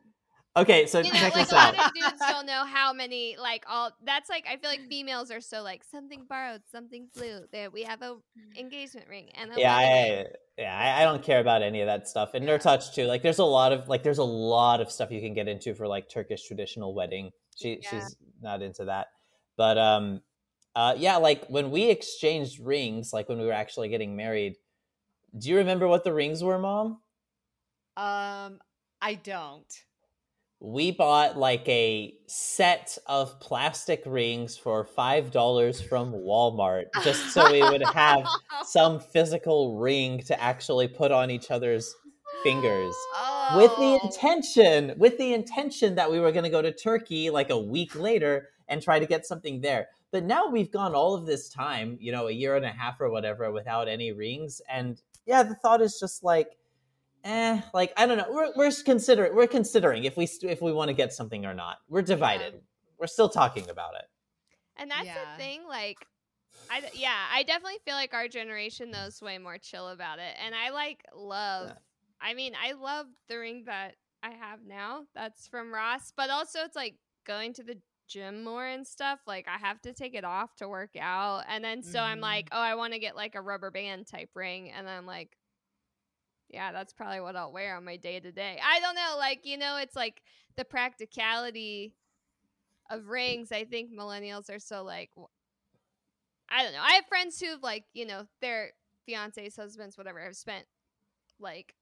Okay 0.55 0.85
so 0.85 0.99
You 0.99 1.11
know, 1.11 1.19
check 1.19 1.35
like 1.35 1.43
this 1.43 1.51
a 1.51 1.55
lot 1.55 1.77
out 1.77 1.87
of 1.87 1.93
dudes 1.93 2.19
don't 2.29 2.45
know 2.45 2.65
how 2.65 2.93
many 2.93 3.35
like 3.39 3.63
all. 3.67 3.91
That's 4.05 4.29
like 4.29 4.45
I 4.49 4.57
feel 4.57 4.69
like 4.69 4.87
females 4.87 5.31
are 5.31 5.41
so 5.41 5.61
like 5.61 5.83
something 5.83 6.25
borrowed, 6.27 6.61
something 6.71 7.07
blue. 7.15 7.41
There 7.51 7.69
we 7.69 7.83
have 7.83 8.01
a 8.01 8.17
engagement 8.57 9.07
ring 9.09 9.29
and 9.35 9.51
a 9.51 9.59
yeah. 9.59 9.75
I, 9.75 10.25
yeah, 10.57 10.77
I, 10.77 11.01
I 11.01 11.03
don't 11.03 11.23
care 11.23 11.39
about 11.39 11.63
any 11.63 11.81
of 11.81 11.87
that 11.87 12.07
stuff. 12.07 12.35
And 12.35 12.47
Nerd 12.47 12.61
Touch 12.61 12.93
too. 12.93 13.05
Like, 13.05 13.23
there's 13.23 13.39
a 13.39 13.45
lot 13.45 13.71
of 13.71 13.87
like, 13.87 14.03
there's 14.03 14.19
a 14.19 14.23
lot 14.23 14.81
of 14.81 14.91
stuff 14.91 15.09
you 15.11 15.21
can 15.21 15.33
get 15.33 15.47
into 15.47 15.73
for 15.73 15.87
like 15.87 16.09
Turkish 16.09 16.45
traditional 16.45 16.93
wedding. 16.93 17.31
She 17.55 17.79
Yeah. 17.81 17.89
she's 17.89 18.15
not 18.41 18.61
into 18.61 18.85
that, 18.85 19.07
but 19.57 19.77
um, 19.77 20.21
uh, 20.75 20.95
yeah, 20.97 21.17
like 21.17 21.47
when 21.47 21.71
we 21.71 21.89
exchanged 21.89 22.59
rings, 22.59 23.13
like 23.13 23.29
when 23.29 23.39
we 23.39 23.45
were 23.45 23.53
actually 23.53 23.89
getting 23.89 24.15
married. 24.15 24.55
Do 25.35 25.49
you 25.49 25.57
remember 25.57 25.87
what 25.87 26.03
the 26.03 26.13
rings 26.13 26.43
were, 26.43 26.59
Mom? 26.59 26.99
um, 27.97 28.59
I 29.01 29.15
don't. 29.23 29.83
We 30.65 30.91
bought 30.91 31.37
like 31.37 31.67
a 31.67 32.13
set 32.27 32.97
of 33.05 33.37
plastic 33.41 34.01
rings 34.05 34.57
for 34.57 34.85
five 34.85 35.29
dollars 35.29 35.81
from 35.81 36.13
Walmart, 36.13 36.85
just 37.03 37.33
so 37.33 37.51
we 37.51 37.61
would 37.61 37.83
have 37.93 38.25
some 38.65 38.99
physical 39.01 39.77
ring 39.77 40.19
to 40.27 40.41
actually 40.41 40.87
put 40.87 41.11
on 41.11 41.29
each 41.29 41.51
other's 41.51 41.93
fingers. 42.43 42.95
with 43.57 43.71
the 43.75 43.83
Oh. 43.83 43.99
intention 44.03 44.93
with 44.97 45.17
the 45.17 45.33
intention 45.33 45.95
that 45.95 46.09
we 46.09 46.19
were 46.19 46.31
going 46.31 46.43
to 46.45 46.49
go 46.49 46.61
to 46.61 46.71
turkey 46.73 47.29
like 47.29 47.49
a 47.49 47.57
week 47.59 47.93
later 47.95 48.49
and 48.69 48.81
try 48.81 48.99
to 48.99 49.05
get 49.05 49.25
something 49.25 49.59
there 49.61 49.87
but 50.11 50.23
now 50.23 50.47
we've 50.47 50.71
gone 50.71 50.95
all 50.95 51.13
of 51.13 51.25
this 51.25 51.49
time 51.49 51.97
you 52.01 52.11
know 52.11 52.27
a 52.27 52.31
year 52.31 52.55
and 52.55 52.65
a 52.65 52.69
half 52.69 52.99
or 53.01 53.09
whatever 53.09 53.51
without 53.51 53.87
any 53.87 54.11
rings 54.11 54.61
and 54.69 55.01
yeah 55.25 55.43
the 55.43 55.55
thought 55.55 55.81
is 55.81 55.99
just 55.99 56.23
like 56.23 56.57
eh 57.23 57.61
like 57.73 57.93
i 57.97 58.05
don't 58.05 58.17
know 58.17 58.25
we're, 58.29 58.51
we're 58.55 58.71
considering 58.83 59.33
we're 59.35 59.47
considering 59.47 60.03
if 60.03 60.17
we 60.17 60.25
if 60.43 60.61
we 60.61 60.73
want 60.73 60.89
to 60.89 60.93
get 60.93 61.13
something 61.13 61.45
or 61.45 61.53
not 61.53 61.77
we're 61.87 62.01
divided 62.01 62.61
we're 62.99 63.07
still 63.07 63.29
talking 63.29 63.69
about 63.69 63.95
it 63.95 64.05
And 64.77 64.89
that's 64.91 65.05
Yeah. 65.05 65.15
the 65.37 65.43
thing, 65.43 65.67
like, 65.67 66.07
I 66.69 66.81
d- 66.81 66.87
yeah, 66.95 67.27
I 67.31 67.43
definitely 67.43 67.79
feel 67.85 67.95
like 67.95 68.13
our 68.13 68.27
generation 68.27 68.91
though 68.91 69.05
is 69.07 69.21
way 69.21 69.37
more 69.37 69.57
chill 69.59 69.89
about 69.89 70.19
it, 70.19 70.35
and 70.43 70.55
I 70.55 70.69
like 70.71 71.03
love. 71.15 71.67
Yeah. 71.69 71.75
I 72.21 72.33
mean, 72.33 72.53
I 72.61 72.73
love 72.73 73.07
the 73.29 73.37
ring 73.39 73.65
that 73.65 73.95
I 74.23 74.31
have 74.31 74.61
now. 74.65 75.03
That's 75.13 75.47
from 75.47 75.73
Ross, 75.73 76.11
but 76.15 76.29
also 76.31 76.59
it's 76.61 76.75
like 76.75 76.95
going 77.25 77.53
to 77.53 77.63
the 77.63 77.77
gym 78.07 78.43
more 78.43 78.65
and 78.65 78.85
stuff. 78.87 79.21
Like 79.27 79.47
I 79.47 79.57
have 79.59 79.81
to 79.83 79.93
take 79.93 80.15
it 80.15 80.23
off 80.25 80.55
to 80.57 80.67
work 80.67 80.95
out, 80.99 81.43
and 81.47 81.63
then 81.63 81.83
so 81.83 81.99
I'm 82.01 82.19
Mhm. 82.19 82.21
like, 82.21 82.49
oh, 82.51 82.59
I 82.59 82.75
want 82.75 82.93
to 82.93 82.99
get 82.99 83.15
like 83.15 83.35
a 83.35 83.41
rubber 83.41 83.71
band 83.71 84.07
type 84.07 84.31
ring, 84.35 84.71
and 84.71 84.89
I'm 84.89 85.05
like. 85.05 85.37
Yeah, 86.53 86.71
that's 86.71 86.93
probably 86.93 87.19
what 87.19 87.35
I'll 87.35 87.51
wear 87.51 87.75
on 87.75 87.83
my 87.83 87.97
day 87.97 88.19
to 88.19 88.31
day. 88.31 88.59
I 88.63 88.79
don't 88.79 88.95
know, 88.95 89.15
like 89.17 89.45
you 89.45 89.57
know, 89.57 89.77
it's 89.77 89.95
like 89.95 90.21
the 90.55 90.63
practicality 90.63 91.95
of 92.91 93.07
rings. 93.09 93.51
I 93.51 93.65
think 93.65 93.91
millennials 93.91 94.49
are 94.55 94.59
so 94.59 94.83
like 94.83 95.11
I 96.49 96.63
don't 96.63 96.73
know. 96.73 96.81
I 96.81 96.93
have 96.93 97.05
friends 97.07 97.39
who've 97.39 97.61
like, 97.63 97.85
you 97.93 98.05
know, 98.05 98.27
their 98.41 98.71
fiancés, 99.07 99.55
husbands, 99.55 99.97
whatever, 99.97 100.19
have 100.19 100.35
spent 100.35 100.65
like 101.39 101.75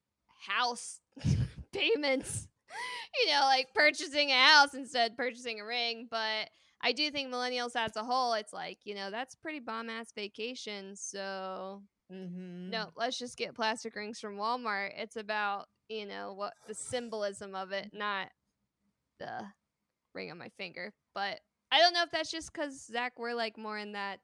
house 0.47 1.01
payments, 1.73 2.47
you 3.25 3.31
know, 3.31 3.41
like 3.41 3.73
purchasing 3.73 4.29
a 4.31 4.35
house 4.45 4.73
instead 4.73 5.11
of 5.11 5.17
purchasing 5.17 5.59
a 5.59 5.65
ring. 5.65 6.07
But 6.09 6.49
I 6.81 6.93
do 6.93 7.11
think 7.11 7.33
millennials 7.33 7.75
as 7.75 7.95
a 7.95 8.03
whole, 8.03 8.33
it's 8.33 8.53
like, 8.53 8.79
you 8.85 8.95
know, 8.95 9.11
that's 9.11 9.35
pretty 9.35 9.59
bomb 9.59 9.89
ass 9.89 10.11
vacation. 10.15 10.95
So 10.95 11.83
Mm-hmm. 12.11 12.69
no, 12.71 12.89
let's 12.97 13.17
just 13.17 13.37
get 13.37 13.55
plastic 13.55 13.95
rings 13.95 14.19
from 14.19 14.35
Walmart. 14.35 14.91
It's 14.97 15.15
about, 15.15 15.67
you 15.87 16.05
know, 16.05 16.33
what 16.33 16.53
the 16.67 16.73
symbolism 16.73 17.55
of 17.55 17.71
it, 17.71 17.91
not 17.93 18.29
the 19.19 19.45
ring 20.13 20.31
on 20.31 20.37
my 20.37 20.49
finger. 20.57 20.93
But 21.15 21.39
I 21.71 21.79
don't 21.79 21.93
know 21.93 22.03
if 22.03 22.11
that's 22.11 22.31
just 22.31 22.51
because, 22.51 22.85
Zach, 22.85 23.13
we're 23.17 23.33
like 23.33 23.57
more 23.57 23.77
in 23.77 23.93
that 23.93 24.19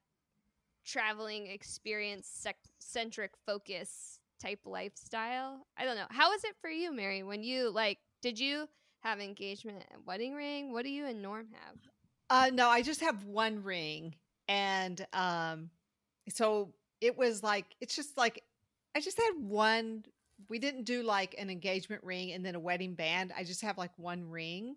traveling 0.84 1.46
experience 1.46 2.28
sec- 2.30 2.56
centric 2.78 3.32
focus 3.46 4.20
type 4.40 4.60
lifestyle. 4.64 5.66
I 5.76 5.84
don't 5.84 5.96
know. 5.96 6.06
How 6.10 6.32
is 6.32 6.44
it 6.44 6.56
for 6.60 6.70
you, 6.70 6.92
Mary, 6.92 7.22
when 7.22 7.42
you 7.42 7.70
like, 7.70 7.98
did 8.22 8.38
you 8.38 8.68
have 9.00 9.20
engagement 9.20 9.84
and 9.92 10.04
wedding 10.06 10.34
ring? 10.34 10.72
What 10.72 10.84
do 10.84 10.90
you 10.90 11.06
and 11.06 11.22
Norm 11.22 11.46
have? 11.52 11.76
Uh, 12.30 12.50
no, 12.52 12.68
I 12.68 12.82
just 12.82 13.00
have 13.00 13.24
one 13.24 13.62
ring, 13.62 14.14
and 14.48 15.06
um, 15.14 15.70
so 16.28 16.74
it 17.00 17.16
was 17.16 17.42
like 17.42 17.66
it's 17.80 17.96
just 17.96 18.16
like 18.16 18.42
I 18.96 19.00
just 19.00 19.18
had 19.18 19.32
one. 19.38 20.04
We 20.48 20.58
didn't 20.58 20.84
do 20.84 21.02
like 21.02 21.34
an 21.38 21.50
engagement 21.50 22.02
ring 22.04 22.32
and 22.32 22.44
then 22.44 22.54
a 22.54 22.60
wedding 22.60 22.94
band. 22.94 23.32
I 23.36 23.44
just 23.44 23.62
have 23.62 23.76
like 23.76 23.90
one 23.96 24.28
ring. 24.28 24.76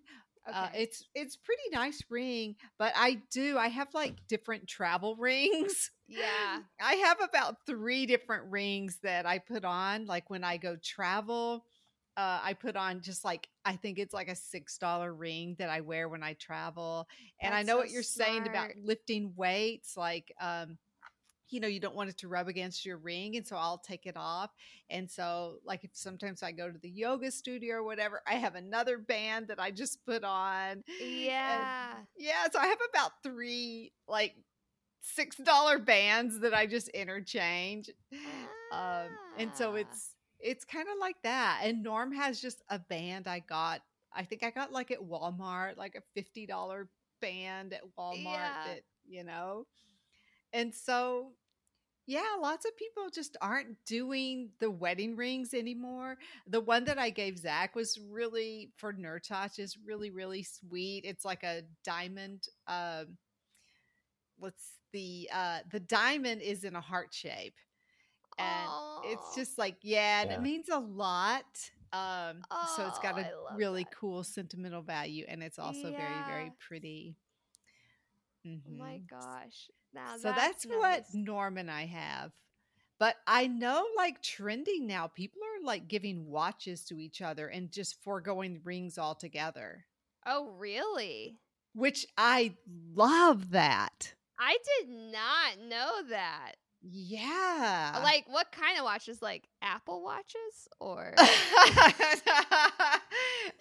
Okay. 0.49 0.57
Uh, 0.57 0.69
it's 0.75 1.03
it's 1.13 1.35
pretty 1.35 1.61
nice 1.71 2.01
ring, 2.09 2.55
but 2.79 2.93
I 2.95 3.21
do 3.31 3.57
I 3.57 3.67
have 3.67 3.89
like 3.93 4.15
different 4.27 4.67
travel 4.67 5.15
rings. 5.19 5.91
yeah. 6.07 6.59
I 6.81 6.93
have 6.95 7.21
about 7.21 7.57
three 7.67 8.05
different 8.05 8.45
rings 8.49 8.97
that 9.03 9.25
I 9.25 9.37
put 9.37 9.63
on, 9.63 10.05
like 10.05 10.29
when 10.29 10.43
I 10.43 10.57
go 10.57 10.77
travel. 10.83 11.65
Uh, 12.17 12.39
I 12.43 12.53
put 12.53 12.75
on 12.75 13.01
just 13.01 13.23
like 13.23 13.47
I 13.63 13.75
think 13.75 13.97
it's 13.97 14.13
like 14.13 14.27
a 14.27 14.35
six 14.35 14.77
dollar 14.77 15.13
ring 15.13 15.55
that 15.59 15.69
I 15.69 15.81
wear 15.81 16.09
when 16.09 16.23
I 16.23 16.33
travel, 16.33 17.07
and 17.41 17.53
I 17.53 17.61
know 17.61 17.75
so 17.75 17.77
what 17.77 17.89
you're 17.89 18.03
saying 18.03 18.47
about 18.47 18.71
lifting 18.83 19.33
weights, 19.37 19.95
like 19.95 20.33
um, 20.41 20.77
you 21.51 21.59
know 21.59 21.67
you 21.67 21.79
don't 21.79 21.95
want 21.95 22.09
it 22.09 22.17
to 22.19 22.27
rub 22.27 22.47
against 22.47 22.85
your 22.85 22.97
ring, 22.97 23.35
and 23.37 23.45
so 23.45 23.55
I'll 23.55 23.77
take 23.79 24.05
it 24.05 24.15
off. 24.17 24.51
And 24.89 25.09
so, 25.09 25.57
like 25.65 25.83
if 25.83 25.91
sometimes 25.93 26.43
I 26.43 26.51
go 26.51 26.71
to 26.71 26.77
the 26.77 26.89
yoga 26.89 27.31
studio 27.31 27.75
or 27.77 27.83
whatever, 27.83 28.21
I 28.27 28.35
have 28.35 28.55
another 28.55 28.97
band 28.97 29.47
that 29.49 29.59
I 29.59 29.71
just 29.71 30.05
put 30.05 30.23
on. 30.23 30.83
Yeah. 30.99 31.93
Yeah, 32.17 32.47
so 32.51 32.59
I 32.59 32.67
have 32.67 32.79
about 32.93 33.11
three 33.23 33.91
like 34.07 34.35
six 35.01 35.35
dollar 35.37 35.79
bands 35.79 36.39
that 36.41 36.53
I 36.53 36.65
just 36.67 36.87
interchange. 36.89 37.89
Um, 38.71 39.09
and 39.37 39.51
so 39.55 39.71
Ah. 39.73 39.75
it's 39.75 40.15
it's 40.39 40.65
kind 40.65 40.87
of 40.87 40.95
like 40.99 41.17
that. 41.23 41.61
And 41.63 41.83
Norm 41.83 42.11
has 42.13 42.41
just 42.41 42.61
a 42.69 42.79
band 42.79 43.27
I 43.27 43.39
got. 43.39 43.81
I 44.13 44.23
think 44.23 44.43
I 44.43 44.51
got 44.51 44.71
like 44.71 44.91
at 44.91 44.99
Walmart, 45.01 45.77
like 45.77 45.95
a 45.95 46.01
fifty 46.15 46.45
dollar 46.45 46.89
band 47.21 47.73
at 47.73 47.81
Walmart 47.97 48.23
Yeah. 48.23 48.63
that 48.67 48.81
you 49.07 49.23
know. 49.23 49.67
And 50.53 50.73
so 50.73 51.33
yeah, 52.07 52.35
lots 52.41 52.65
of 52.65 52.75
people 52.77 53.09
just 53.13 53.37
aren't 53.41 53.77
doing 53.85 54.49
the 54.59 54.69
wedding 54.71 55.15
rings 55.15 55.53
anymore. 55.53 56.17
The 56.47 56.59
one 56.59 56.85
that 56.85 56.97
I 56.97 57.09
gave 57.09 57.37
Zach 57.37 57.75
was 57.75 57.99
really 58.09 58.71
for 58.77 58.93
Nurtouch 58.93 59.59
is 59.59 59.77
really, 59.85 60.09
really 60.09 60.43
sweet. 60.43 61.05
It's 61.05 61.25
like 61.25 61.43
a 61.43 61.63
diamond. 61.83 62.47
Um, 62.67 63.17
what's 64.37 64.73
the 64.93 65.29
uh 65.33 65.59
the 65.71 65.79
diamond 65.79 66.41
is 66.41 66.63
in 66.63 66.75
a 66.75 66.81
heart 66.81 67.13
shape. 67.13 67.55
And 68.37 68.75
it's 69.01 69.35
just 69.35 69.57
like, 69.57 69.77
yeah, 69.81 70.23
Yeah. 70.23 70.33
it 70.35 70.41
means 70.41 70.69
a 70.69 70.79
lot. 70.79 71.71
Um, 71.93 72.45
so 72.63 72.85
it's 72.87 72.99
got 72.99 73.17
a 73.17 73.27
I 73.27 73.31
love 73.33 73.53
really 73.57 73.83
that. 73.83 73.91
cool 73.91 74.23
sentimental 74.23 74.81
value 74.81 75.25
and 75.27 75.43
it's 75.43 75.59
also 75.59 75.93
very, 75.93 76.21
very 76.23 76.51
Yeah. 76.51 77.15
Pretty. 78.43 78.61
Oh 78.67 78.71
my 78.77 78.99
Mhm. 78.99 79.09
gosh. 79.09 79.69
Now 79.93 80.15
So 80.15 80.31
that's, 80.31 80.65
what 80.65 81.03
nice. 81.03 81.07
Norm 81.13 81.57
and 81.57 81.69
I 81.69 81.85
have. 81.85 82.33
But 82.99 83.17
I 83.27 83.47
know 83.47 83.87
like 83.97 84.21
trending 84.21 84.87
now, 84.87 85.07
people 85.07 85.41
are 85.43 85.65
like 85.65 85.87
giving 85.87 86.27
watches 86.27 86.85
to 86.85 86.99
each 86.99 87.21
other 87.21 87.47
and 87.47 87.71
just 87.71 88.01
foregoing 88.03 88.61
rings 88.63 88.97
altogether, 88.97 89.87
Oh, 90.25 90.47
really? 90.49 91.37
which 91.73 92.05
I 92.17 92.55
love 92.67 93.51
that. 93.51 94.13
I 94.39 94.57
did 94.79 94.89
not 94.89 95.57
know 95.59 96.01
that. 96.09 96.55
Yeah. 96.81 97.99
Like, 98.03 98.25
what 98.27 98.51
kind 98.51 98.77
of 98.77 98.83
watches? 98.85 99.21
Like 99.21 99.47
Apple 99.61 100.03
watches 100.03 100.67
or? 100.79 101.13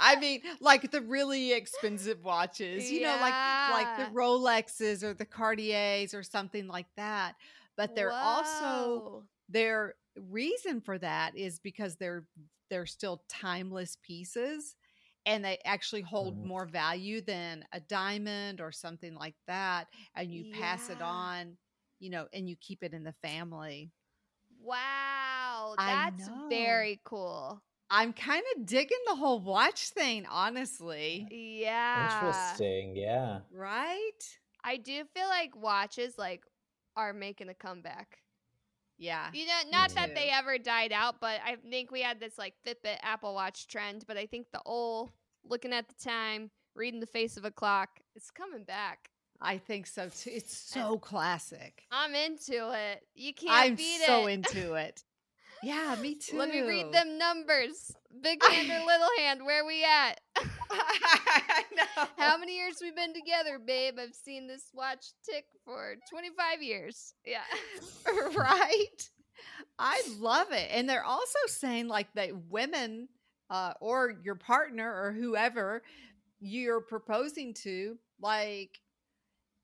I 0.01 0.17
mean, 0.19 0.43
like 0.61 0.91
the 0.91 1.01
really 1.03 1.53
expensive 1.53 2.25
watches, 2.25 2.91
you 2.91 3.01
know, 3.01 3.17
like 3.19 3.35
like 3.67 3.95
the 3.97 4.05
Rolexes 4.07 5.03
or 5.03 5.15
the 5.15 5.27
Cartiers 5.27 6.15
or 6.15 6.23
something 6.23 6.67
like 6.67 6.87
that. 6.97 7.35
But 7.77 7.95
they're 7.95 8.15
also 8.21 9.03
their 9.49 9.95
reason 10.17 10.81
for 10.81 10.99
that 10.99 11.37
is 11.37 11.59
because 11.59 11.97
they're 11.97 12.27
they're 12.71 12.87
still 12.87 13.23
timeless 13.29 13.97
pieces 14.03 14.77
and 15.27 15.45
they 15.45 15.59
actually 15.65 16.01
hold 16.03 16.39
Mhm. 16.39 16.45
more 16.47 16.67
value 16.67 17.21
than 17.21 17.65
a 17.73 17.81
diamond 17.81 18.61
or 18.61 18.73
something 18.73 19.15
like 19.15 19.35
that 19.47 19.89
and 20.15 20.33
you 20.33 20.45
pass 20.45 20.89
it 20.89 21.01
on 21.01 21.57
you 22.01 22.11
know 22.11 22.27
and 22.33 22.49
you 22.49 22.57
keep 22.57 22.83
it 22.83 22.93
in 22.95 23.05
the 23.05 23.15
family 23.23 23.93
Wow, 24.63 25.75
that's 25.79 26.29
very 26.49 27.01
cool. 27.05 27.63
i'm 27.91 28.13
kind 28.13 28.43
of 28.57 28.67
digging 28.67 28.99
the 29.07 29.15
whole 29.17 29.41
watch 29.41 29.89
thing 29.91 30.27
honestly 30.31 31.27
Yeah. 31.31 32.21
Interesting. 32.23 32.97
Yeah. 32.97 33.41
right 33.53 34.39
I 34.63 34.77
do 34.77 35.05
feel 35.15 35.29
like 35.29 35.57
watches 35.57 36.19
like 36.19 36.43
are 36.97 37.13
making 37.15 37.49
a 37.49 37.55
comeback. 37.55 38.19
yeah 38.99 39.31
You 39.33 39.47
know, 39.47 39.61
not 39.71 39.91
Me 39.91 39.95
that 39.97 40.15
they 40.15 40.29
ever 40.31 40.59
died 40.59 40.93
out, 40.93 41.17
but 41.21 41.41
I 41.45 41.57
think 41.71 41.91
we 41.91 42.03
had 42.03 42.21
this 42.21 42.37
like 42.37 42.55
Fitbit 42.67 42.99
Apple 43.03 43.33
Watch 43.35 43.69
trend. 43.69 44.05
But 44.07 44.19
I 44.19 44.27
think 44.27 44.49
the 44.53 44.61
old 44.67 45.11
looking 45.49 45.73
at 45.73 45.89
the 45.89 45.95
time, 45.95 46.51
reading 46.75 47.01
the 47.01 47.07
face 47.07 47.37
of 47.39 47.45
a 47.45 47.51
clock, 47.51 47.89
it's 48.15 48.31
coming 48.31 48.65
back. 48.65 49.11
I 49.41 49.59
think 49.59 49.87
so 49.87 50.09
too 50.09 50.31
it's 50.35 50.57
so 50.57 50.99
classic 50.99 51.83
I'm 51.91 52.15
into 52.15 52.73
it. 52.73 53.03
You 53.15 53.33
can't 53.35 53.53
i'm 53.53 53.75
beat 53.75 54.01
so 54.07 54.27
it. 54.27 54.33
into 54.33 54.75
it 54.75 55.03
yeah 55.63 55.97
me 56.01 56.15
too 56.15 56.37
Let 56.39 56.51
me 56.51 56.61
read 56.63 56.93
them 56.93 57.19
numbers. 57.19 57.93
Big 58.23 58.43
hand 58.51 58.71
or 58.71 58.85
little 58.87 59.09
hand, 59.19 59.45
where 59.45 59.65
we 59.65 59.85
at? 59.85 60.21
I 60.37 61.65
know. 61.77 62.07
How 62.17 62.39
many 62.39 62.57
years 62.57 62.77
we've 62.83 62.97
been 62.97 63.15
together, 63.15 63.59
babe? 63.65 63.95
I've 64.01 64.15
seen 64.15 64.47
this 64.49 64.65
watch 64.75 65.13
tick 65.25 65.45
for 65.65 65.95
25 66.11 66.63
years. 66.63 67.15
Yeah. 67.25 67.43
right? 68.37 69.11
I 69.79 70.03
love 70.19 70.51
it. 70.53 70.69
And 70.73 70.89
they're 70.89 71.05
also 71.05 71.39
saying 71.47 71.89
like 71.89 72.13
that 72.15 72.31
women 72.49 73.09
uh, 73.49 73.75
or 73.81 74.15
your 74.25 74.35
partner 74.35 74.91
or 74.91 75.13
whoever 75.13 75.83
you're 76.41 76.81
proposing 76.81 77.55
to, 77.55 77.97
like 78.21 78.81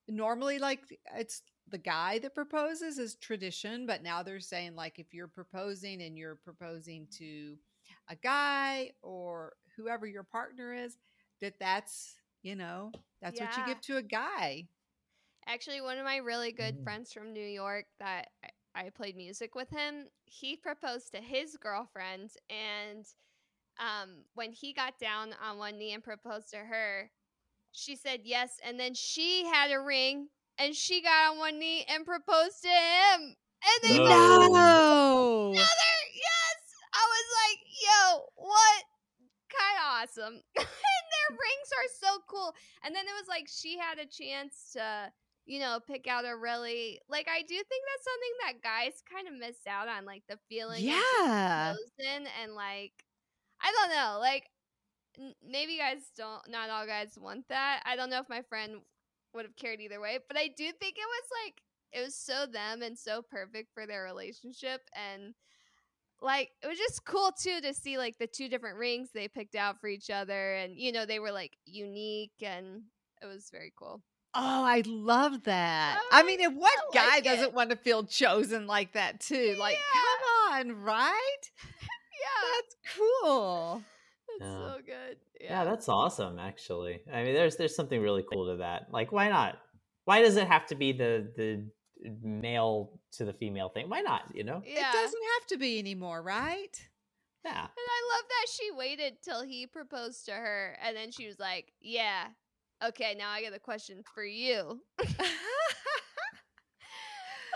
normally 0.08 0.58
like 0.58 0.98
it's 1.16 1.42
the 1.68 1.78
guy 1.78 2.18
that 2.20 2.34
proposes 2.34 2.98
is 2.98 3.16
tradition, 3.16 3.86
but 3.86 4.02
now 4.02 4.22
they're 4.22 4.40
saying 4.40 4.75
like 4.76 4.98
if 4.98 5.12
you're 5.12 5.28
proposing 5.28 6.02
and 6.02 6.16
you're 6.16 6.36
proposing 6.36 7.06
to 7.18 7.56
a 8.08 8.16
guy 8.16 8.90
or 9.02 9.54
whoever 9.76 10.06
your 10.06 10.22
partner 10.22 10.72
is, 10.72 10.96
that 11.40 11.58
that's, 11.58 12.14
you 12.42 12.54
know, 12.54 12.92
that's 13.20 13.40
what 13.40 13.56
you 13.56 13.62
give 13.64 13.80
to 13.82 13.96
a 13.96 14.02
guy. 14.02 14.66
Actually, 15.46 15.80
one 15.80 15.98
of 15.98 16.04
my 16.04 16.16
really 16.16 16.52
good 16.52 16.75
Mm. 16.75 16.82
friends 16.82 17.12
from 17.12 17.32
New 17.32 17.46
York 17.46 17.86
that 17.98 18.28
I, 18.75 18.86
I 18.86 18.90
played 18.90 19.16
music 19.16 19.54
with 19.54 19.70
him, 19.70 20.06
he 20.25 20.56
proposed 20.56 21.12
to 21.12 21.20
his 21.20 21.56
girlfriend. 21.56 22.30
And 22.50 23.04
um, 23.78 24.25
when 24.34 24.52
he 24.52 24.72
got 24.72 24.98
down 24.98 25.34
on 25.42 25.58
one 25.58 25.78
knee 25.78 25.92
and 25.92 26.02
proposed 26.02 26.50
to 26.50 26.58
her, 26.58 27.10
she 27.76 27.95
said 27.97 28.21
yes. 28.25 28.59
And 28.64 28.80
then 28.80 28.95
she 28.95 29.45
had 29.45 29.71
a 29.71 29.80
ring 29.80 30.28
and 30.59 30.75
she 30.75 31.02
got 31.02 31.33
on 31.33 31.38
one 31.38 31.59
knee 31.59 31.85
and 31.88 32.04
proposed 32.06 32.62
to 32.62 32.68
him. 32.68 33.37
And 33.62 33.90
they 33.90 33.99
No. 33.99 34.04
got 34.09 34.50
No. 34.52 35.50
together. 35.52 35.97
Yes. 36.14 36.59
I 36.95 37.06
was 37.12 37.26
like, 37.42 37.59
yo, 37.83 38.26
what? 38.37 38.85
Kind 39.49 39.78
of 39.78 39.85
awesome. 39.87 40.35
and 40.56 40.66
their 40.66 41.30
rings 41.30 41.71
are 41.76 42.09
so 42.09 42.18
cool. 42.28 42.54
And 42.85 42.95
then 42.95 43.04
it 43.06 43.14
was 43.18 43.28
like 43.28 43.47
she 43.49 43.78
had 43.78 43.99
a 43.99 44.06
chance 44.06 44.71
to, 44.73 45.12
you 45.45 45.61
know, 45.61 45.78
pick 45.87 46.06
out 46.06 46.25
a 46.25 46.37
really 46.37 47.00
like 47.09 47.28
I 47.30 47.42
do 47.42 47.54
think 47.54 47.85
that's 47.87 48.04
something 48.04 48.35
that 48.42 48.62
guys 48.62 49.02
kind 49.12 49.28
of 49.28 49.35
miss 49.38 49.59
out 49.68 49.88
on, 49.88 50.04
like 50.04 50.23
the 50.28 50.38
feeling 50.49 50.85
Yeah. 50.85 51.75
chosen 51.75 52.26
and 52.42 52.54
like 52.54 52.92
I 53.61 53.73
don't 53.73 53.90
know, 53.90 54.18
like 54.21 54.42
n- 54.45 54.55
maybe 55.46 55.78
guys 55.78 56.11
don't. 56.16 56.49
Not 56.49 56.70
all 56.70 56.87
guys 56.87 57.18
want 57.20 57.49
that. 57.49 57.82
I 57.85 57.96
don't 57.96 58.11
know 58.11 58.20
if 58.20 58.28
my 58.28 58.42
friend 58.42 58.80
would 59.35 59.44
have 59.44 59.56
cared 59.56 59.80
either 59.80 60.00
way, 60.00 60.18
but 60.26 60.37
I 60.37 60.49
do 60.49 60.64
think 60.64 60.96
it 60.96 61.06
was 61.06 61.28
like 61.44 61.62
it 61.92 62.04
was 62.04 62.14
so 62.14 62.46
them 62.46 62.82
and 62.82 62.99
so 62.99 63.23
perfect 63.23 63.73
for 63.73 63.87
their 63.87 64.02
relationship 64.02 64.82
and 64.94 65.35
like 66.20 66.50
it 66.62 66.66
was 66.66 66.78
just 66.78 67.04
cool 67.04 67.30
too 67.40 67.61
to 67.61 67.75
see 67.75 67.99
like 67.99 68.18
the 68.18 68.26
two 68.26 68.49
different 68.49 68.78
rings 68.78 69.11
they 69.12 69.28
picked 69.28 69.54
out 69.54 69.80
for 69.80 69.87
each 69.87 70.11
other 70.11 70.54
and 70.54 70.76
you 70.76 70.90
know 70.90 71.06
they 71.06 71.18
were 71.18 71.30
like 71.30 71.56
unique 71.66 72.32
and 72.42 72.82
it 73.23 73.26
was 73.26 73.50
very 73.50 73.73
cool 73.78 74.02
Oh, 74.38 74.64
I 74.64 74.82
love 74.85 75.44
that. 75.44 75.99
Oh, 75.99 76.08
I 76.12 76.23
mean, 76.23 76.44
and 76.44 76.58
what 76.58 76.78
I 76.92 76.92
guy 76.92 77.20
doesn't 77.20 77.54
want 77.54 77.70
to 77.70 77.76
feel 77.76 78.04
chosen 78.04 78.66
like 78.66 78.92
that 78.92 79.18
too? 79.18 79.56
Like, 79.58 79.78
Yeah. 79.78 80.66
come 80.68 80.75
on, 80.76 80.82
right? 80.82 81.50
yeah 81.64 82.50
That's 82.52 82.76
cool. 82.99 83.82
That's 84.38 84.50
Yeah. 84.50 84.73
so 84.75 84.78
good 84.85 85.16
Yeah. 85.40 85.47
yeah, 85.50 85.64
that's 85.64 85.88
awesome. 85.88 86.38
Actually, 86.38 87.00
I 87.12 87.23
mean, 87.23 87.35
there's 87.35 87.57
there's 87.57 87.75
something 87.76 88.00
really 88.00 88.25
cool 88.33 88.50
to 88.52 88.57
that. 88.59 88.87
Like, 88.90 89.12
why 89.12 89.28
not? 89.28 89.59
Why 90.05 90.21
does 90.23 90.37
it 90.37 90.47
have 90.49 90.66
to 90.66 90.75
be 90.75 90.93
the 90.93 91.33
the 91.37 91.66
male 92.23 93.00
to 93.12 93.25
the 93.25 93.33
female 93.33 93.69
thing? 93.71 93.88
Why 93.88 94.00
not? 94.00 94.23
You 94.35 94.45
know? 94.45 94.62
yeah. 94.66 94.90
It 94.90 94.93
doesn't 94.93 95.23
have 95.38 95.47
to 95.49 95.57
be 95.59 95.78
anymore, 95.78 96.23
right? 96.23 96.88
Yeah. 97.45 97.61
And 97.61 97.69
I 97.88 98.16
love 98.16 98.25
that 98.28 98.47
she 98.50 98.71
waited 98.73 99.23
till 99.23 99.43
he 99.43 99.66
proposed 99.66 100.26
to 100.26 100.33
her 100.33 100.76
and 100.83 100.97
then 100.97 101.11
she 101.12 101.26
was 101.26 101.38
like, 101.38 101.73
Yeah, 101.81 102.26
okay, 102.85 103.14
now 103.16 103.31
I 103.31 103.43
got 103.43 103.55
a 103.55 103.61
question 103.61 104.02
for 104.14 104.25
you. 104.25 104.81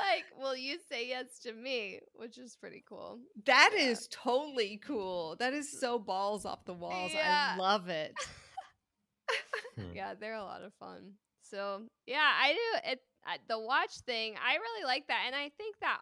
like, 0.09 0.25
will 0.39 0.57
you 0.57 0.79
say 0.91 1.09
yes 1.09 1.39
to 1.41 1.53
me? 1.53 2.01
Which 2.15 2.39
is 2.39 2.57
pretty 2.57 2.83
cool. 2.89 3.19
That 3.47 3.71
Yeah. 3.75 3.85
is 3.85 4.09
totally 4.11 4.79
cool. 4.85 5.37
That 5.39 5.53
is 5.53 5.79
so 5.81 5.99
balls 5.99 6.45
off 6.45 6.65
the 6.65 6.75
walls. 6.75 7.13
Yeah. 7.15 7.55
I 7.55 7.57
love 7.59 7.89
it. 7.89 8.15
Hmm. 9.77 9.95
Yeah, 9.95 10.15
they're 10.19 10.35
a 10.35 10.43
lot 10.43 10.63
of 10.63 10.75
fun. 10.75 11.13
So 11.43 11.83
yeah, 12.07 12.29
I 12.43 12.53
do 12.53 12.91
it. 12.91 13.01
I, 13.25 13.37
the 13.49 13.59
watch 13.59 13.99
thing, 14.07 14.35
I 14.45 14.55
really 14.57 14.85
like 14.85 15.07
that, 15.09 15.23
and 15.27 15.35
I 15.37 15.51
think 15.57 15.77
that 15.81 16.01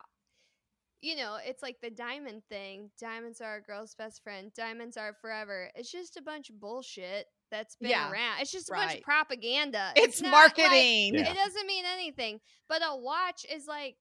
you 1.02 1.14
know, 1.17 1.37
it's 1.45 1.62
like 1.62 1.76
the 1.81 1.90
diamond 1.90 2.43
thing. 2.49 2.90
Diamonds 2.99 3.40
are 3.40 3.57
a 3.57 3.62
girl's 3.62 3.95
best 3.95 4.23
friend. 4.25 4.50
Diamonds 4.57 4.97
are 4.97 5.14
forever. 5.21 5.71
It's 5.76 5.93
just 5.93 6.17
a 6.17 6.23
bunch 6.23 6.50
of 6.50 6.59
bullshit 6.59 7.26
that's 7.50 7.76
been 7.76 7.90
Yeah, 7.90 8.11
around. 8.11 8.40
It's 8.40 8.52
just 8.52 8.69
a 8.71 8.75
bunch 8.75 8.95
of 8.97 9.02
propaganda. 9.02 9.93
It's, 9.97 10.21
not 10.21 10.33
like- 10.33 10.59
marketing. 10.59 11.14
Yeah. 11.14 11.31
It 11.31 11.35
doesn't 11.35 11.67
mean 11.67 11.85
anything. 11.93 12.40
But 12.69 12.83
a 12.85 12.97
watch 12.97 13.45
is 13.52 13.67
like 13.67 13.97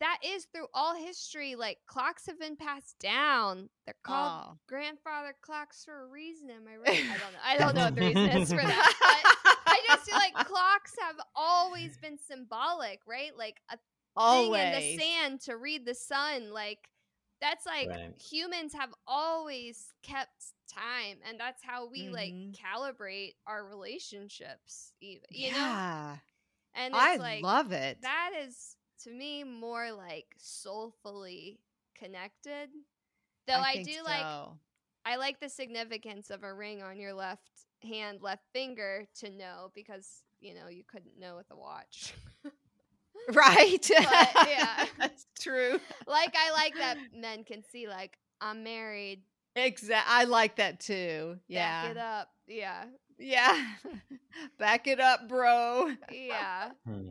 that 0.00 0.18
is 0.24 0.46
through 0.52 0.66
all 0.74 0.96
history. 0.96 1.54
Like 1.54 1.78
clocks 1.86 2.26
have 2.26 2.38
been 2.40 2.56
passed 2.56 2.96
down. 2.98 3.68
They're 3.86 3.94
called 4.02 4.42
Oh. 4.54 4.58
grandfather 4.68 5.34
clocks 5.42 5.84
for 5.84 6.02
a 6.02 6.06
reason. 6.08 6.50
Am 6.50 6.62
I 6.66 6.76
right? 6.76 7.04
I 7.04 7.18
don't 7.18 7.32
know. 7.32 7.38
I 7.44 7.58
don't 7.58 7.74
know 7.76 7.84
what 7.84 7.94
the 7.94 8.00
reason 8.00 8.42
is 8.42 8.50
for 8.52 8.56
that. 8.62 8.94
But 9.64 9.72
I 9.72 9.80
just 9.86 10.04
feel 10.10 10.16
like 10.18 10.34
clocks 10.46 10.94
have 11.00 11.16
always 11.36 11.96
been 11.98 12.18
symbolic, 12.18 13.00
right? 13.06 13.30
Like 13.38 13.56
a 13.70 13.78
Always. 14.16 14.60
thing 14.60 14.72
in 14.74 14.96
the 14.98 15.02
sand 15.02 15.40
to 15.42 15.56
read 15.56 15.86
the 15.86 15.94
sun. 15.94 16.52
Like 16.52 16.80
that's 17.42 17.66
like 17.66 17.88
Right. 17.88 18.14
humans 18.18 18.72
have 18.74 18.94
always 19.06 19.92
kept 20.02 20.54
time, 20.72 21.18
and 21.28 21.38
that's 21.38 21.62
how 21.62 21.86
we 21.86 22.08
Mhm. 22.08 22.12
like 22.14 22.34
calibrate 22.54 23.34
our 23.46 23.66
relationships. 23.66 24.94
Even 25.02 25.22
you 25.30 25.52
know, 25.52 25.58
yeah. 25.58 26.18
and 26.74 26.94
it's 26.94 27.02
I 27.02 27.16
like 27.16 27.42
love 27.42 27.72
it. 27.72 28.00
that 28.02 28.32
is 28.38 28.76
to 29.04 29.12
me 29.12 29.44
more 29.44 29.92
like 29.92 30.34
soulfully 30.38 31.60
connected. 31.94 32.70
Though 33.48 33.54
I, 33.60 33.74
think 33.74 33.88
do 33.88 34.02
like. 34.04 34.26
I 35.04 35.16
like 35.16 35.40
the 35.40 35.48
significance 35.48 36.30
of 36.30 36.44
a 36.44 36.54
ring 36.54 36.82
on 36.82 36.98
your 36.98 37.12
left 37.14 37.50
hand, 37.82 38.22
left 38.22 38.44
finger 38.52 39.06
to 39.16 39.30
know 39.30 39.70
because 39.74 40.22
you 40.40 40.54
know 40.54 40.68
you 40.68 40.84
couldn't 40.84 41.18
know 41.18 41.36
with 41.36 41.50
a 41.50 41.56
watch. 41.56 42.14
Right. 43.32 43.88
But, 43.88 44.48
yeah. 44.48 44.86
That's 44.98 45.26
true. 45.40 45.78
like 46.06 46.34
I 46.36 46.52
like 46.52 46.74
that 46.76 46.96
men 47.14 47.44
can 47.44 47.62
see 47.70 47.86
like 47.88 48.16
I'm 48.40 48.64
married. 48.64 49.22
Exact. 49.54 50.06
I 50.08 50.24
like 50.24 50.56
that 50.56 50.80
too. 50.80 51.38
Yeah. 51.48 51.82
Back 51.82 51.90
it 51.90 51.96
Yeah. 51.96 52.18
up. 52.20 52.28
Yeah. 52.48 52.84
Yeah. 53.18 53.66
Back 54.58 54.86
it 54.88 54.98
up, 54.98 55.28
bro. 55.28 55.92
Yeah. 56.10 56.70
Hmm. 56.86 57.10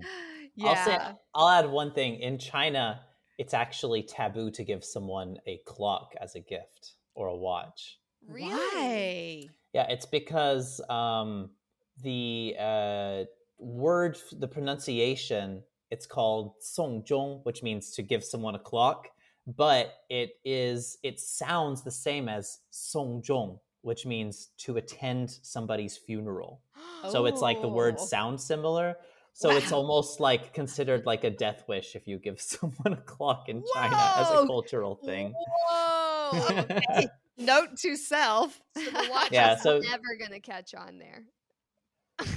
Yeah. 0.56 0.70
I'll 0.70 0.86
say 0.86 0.98
I'll 1.36 1.50
add 1.50 1.70
one 1.70 1.94
thing. 1.94 2.16
In 2.20 2.38
China, 2.38 3.02
it's 3.38 3.54
actually 3.54 4.04
taboo 4.04 4.52
to 4.52 4.64
give 4.64 4.84
someone 4.84 5.38
a 5.48 5.60
clock 5.66 6.14
as 6.20 6.36
a 6.36 6.40
gift 6.42 6.96
or 7.16 7.28
a 7.28 7.36
watch. 7.36 7.98
Really? 8.28 8.50
Why? 8.52 9.50
Yeah, 9.74 9.88
it's 9.90 10.06
because 10.06 10.82
um, 10.90 11.52
the 12.04 12.56
uh, 12.60 13.24
word, 13.58 14.18
the 14.38 14.48
pronunciation, 14.48 15.64
it's 15.92 16.06
called 16.08 16.54
songjong, 16.62 17.42
which 17.44 17.62
means 17.62 17.92
to 17.92 18.02
give 18.02 18.24
someone 18.24 18.56
a 18.56 18.60
clock, 18.60 19.10
but 19.46 19.94
it 20.10 20.32
is 20.46 20.98
it 21.04 21.20
sounds 21.20 21.84
the 21.84 21.92
same 21.92 22.28
as 22.30 22.60
songjong, 22.72 23.60
which 23.82 24.06
means 24.06 24.50
to 24.60 24.78
attend 24.78 25.30
somebody's 25.44 25.98
funeral. 25.98 26.62
So 27.12 27.26
it's 27.26 27.42
like 27.42 27.62
the 27.62 27.68
words 27.68 28.02
Oh. 28.02 28.06
sound 28.06 28.40
similar. 28.42 28.96
So 29.34 29.50
it's 29.52 29.72
almost 29.72 30.20
like 30.20 30.54
considered 30.54 31.06
like 31.06 31.24
a 31.24 31.30
death 31.30 31.64
wish 31.68 31.96
if 31.96 32.06
you 32.08 32.18
give 32.20 32.40
someone 32.54 32.94
a 32.94 33.02
clock 33.02 33.50
in 33.50 33.64
China 33.74 33.96
as 34.18 34.30
a 34.32 34.46
cultural 34.48 34.96
thing. 34.96 35.34
Whoa. 35.36 36.32
Okay. 36.52 37.08
Note 37.38 37.76
to 37.78 37.98
self. 37.98 38.62
So 38.78 38.84
the 38.84 39.08
watch 39.12 39.32
Yeah, 39.32 39.56
is 39.56 39.62
so- 39.64 39.80
never 39.80 40.16
gonna 40.20 40.40
catch 40.40 40.74
on 40.76 41.00
there. 41.00 41.24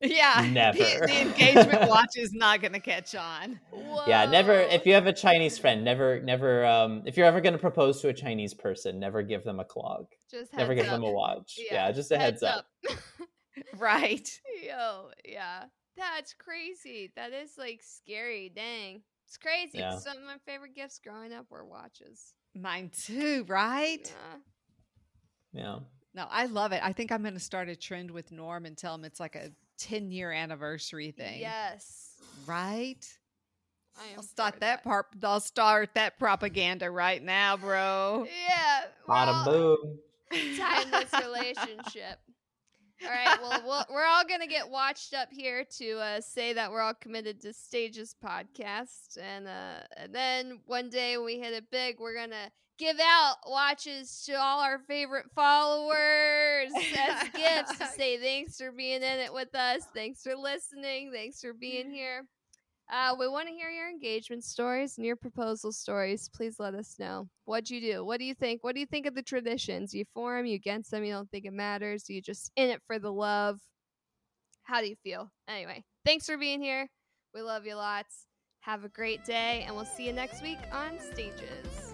Yeah. 0.00 0.42
the- 0.46 0.48
Never. 0.48 0.78
The, 0.78 1.20
engagement 1.20 1.88
watch 1.88 2.16
is 2.16 2.32
not 2.32 2.60
going 2.60 2.72
to 2.72 2.80
catch 2.80 3.14
on. 3.14 3.60
Yeah, 4.06 4.26
never. 4.26 4.54
If 4.54 4.86
you 4.86 4.94
have 4.94 5.06
a 5.06 5.12
Chinese 5.12 5.58
friend, 5.58 5.84
never, 5.84 6.20
never. 6.20 6.64
Um, 6.64 7.02
if 7.06 7.16
you're 7.16 7.26
ever 7.26 7.40
going 7.40 7.54
to 7.54 7.58
propose 7.58 8.00
to 8.02 8.08
a 8.08 8.12
Chinese 8.14 8.54
person, 8.54 8.98
never 8.98 9.22
give 9.22 9.44
them 9.44 9.60
a 9.60 9.64
clog. 9.64 10.06
just 10.30 10.52
never 10.54 10.74
heads 10.74 10.84
give 10.84 10.92
them 10.92 11.02
a 11.02 11.10
watch. 11.10 11.56
Yeah, 11.58 11.86
Yeah, 11.86 11.92
just 11.92 12.12
a 12.12 12.18
heads, 12.18 12.42
up. 12.42 12.66
Right. 13.76 14.28
Yo, 14.64 15.08
yeah. 15.24 15.64
That's 15.96 16.32
crazy. 16.34 17.12
That 17.16 17.32
is 17.32 17.50
like 17.58 17.80
scary. 17.82 18.52
Dang. 18.54 19.02
It's 19.26 19.36
crazy. 19.36 19.78
Yeah. 19.78 19.98
Some 19.98 20.16
of 20.16 20.22
my 20.22 20.36
favorite 20.46 20.76
gifts 20.76 21.00
growing 21.04 21.32
up 21.32 21.46
were 21.50 21.64
watches. 21.66 22.34
Mine 22.54 22.90
too, 23.04 23.44
right? 23.48 24.12
Yeah. 25.52 25.60
Yeah. 25.60 25.78
No, 26.18 26.26
I 26.32 26.46
love 26.46 26.72
it. 26.72 26.80
I 26.82 26.92
think 26.92 27.12
I'm 27.12 27.22
going 27.22 27.34
to 27.34 27.40
start 27.40 27.68
a 27.68 27.76
trend 27.76 28.10
with 28.10 28.32
Norm 28.32 28.66
and 28.66 28.76
tell 28.76 28.92
him 28.92 29.04
it's 29.04 29.20
like 29.20 29.36
a 29.36 29.52
10 29.78 30.10
year 30.10 30.32
anniversary 30.32 31.12
thing. 31.12 31.38
Yes. 31.38 32.10
Right? 32.44 33.06
I 33.96 34.06
am 34.08 34.16
I'll 34.16 34.22
start 34.24 34.54
for 34.54 34.60
that 34.60 34.82
part. 34.82 35.06
I'll 35.22 35.38
start 35.38 35.90
that 35.94 36.18
propaganda 36.18 36.90
right 36.90 37.22
now, 37.22 37.56
bro. 37.56 38.26
Yeah. 38.48 38.80
we're 39.06 39.14
Bada 39.14 39.28
all- 39.28 39.44
boom. 39.44 39.98
timeless 40.56 41.12
relationship. 41.24 42.18
All 43.04 43.10
right, 43.10 43.38
well, 43.40 43.62
well, 43.64 43.86
we're 43.92 44.04
all 44.04 44.24
gonna 44.28 44.48
get 44.48 44.68
watched 44.68 45.14
up 45.14 45.28
here 45.30 45.64
to 45.78 45.98
uh, 45.98 46.20
say 46.20 46.52
that 46.54 46.72
we're 46.72 46.80
all 46.80 46.94
committed 46.94 47.40
to 47.42 47.52
Stages 47.52 48.16
podcast, 48.20 49.16
and 49.22 49.46
uh, 49.46 49.82
and 49.96 50.12
then 50.12 50.58
one 50.66 50.90
day 50.90 51.16
when 51.16 51.26
we 51.26 51.38
hit 51.38 51.54
it 51.54 51.70
big, 51.70 52.00
we're 52.00 52.16
gonna 52.16 52.50
give 52.78 52.98
out 53.02 53.36
watches 53.46 54.22
to 54.26 54.34
all 54.34 54.60
our 54.60 54.78
favorite 54.78 55.26
followers 55.34 56.70
as 56.96 57.28
gifts 57.34 57.78
to 57.78 57.86
say 57.86 58.18
thanks 58.18 58.56
for 58.56 58.72
being 58.72 59.02
in 59.02 59.18
it 59.18 59.32
with 59.32 59.54
us, 59.54 59.82
thanks 59.92 60.22
for 60.22 60.34
listening, 60.36 61.10
thanks 61.12 61.40
for 61.40 61.52
being 61.52 61.90
here. 61.90 62.24
Uh, 62.90 63.14
we 63.18 63.28
want 63.28 63.46
to 63.46 63.54
hear 63.54 63.68
your 63.68 63.90
engagement 63.90 64.42
stories 64.42 64.96
and 64.96 65.04
your 65.04 65.16
proposal 65.16 65.70
stories. 65.70 66.30
Please 66.34 66.56
let 66.58 66.74
us 66.74 66.94
know. 66.98 67.28
What'd 67.44 67.68
you 67.68 67.80
do? 67.82 68.04
What 68.04 68.18
do 68.18 68.24
you 68.24 68.34
think? 68.34 68.64
What 68.64 68.74
do 68.74 68.80
you 68.80 68.86
think 68.86 69.04
of 69.04 69.14
the 69.14 69.22
traditions? 69.22 69.92
You 69.92 70.06
for 70.14 70.36
them? 70.36 70.46
You 70.46 70.54
against 70.54 70.90
them? 70.90 71.04
You 71.04 71.12
don't 71.12 71.30
think 71.30 71.44
it 71.44 71.52
matters? 71.52 72.08
You 72.08 72.22
just 72.22 72.50
in 72.56 72.70
it 72.70 72.80
for 72.86 72.98
the 72.98 73.12
love? 73.12 73.58
How 74.62 74.80
do 74.80 74.88
you 74.88 74.96
feel? 75.02 75.30
Anyway, 75.46 75.84
thanks 76.06 76.24
for 76.24 76.38
being 76.38 76.62
here. 76.62 76.88
We 77.34 77.42
love 77.42 77.66
you 77.66 77.74
lots. 77.74 78.26
Have 78.60 78.84
a 78.84 78.88
great 78.88 79.24
day, 79.24 79.64
and 79.66 79.76
we'll 79.76 79.84
see 79.84 80.06
you 80.06 80.12
next 80.14 80.42
week 80.42 80.58
on 80.72 80.98
Stages. 81.12 81.87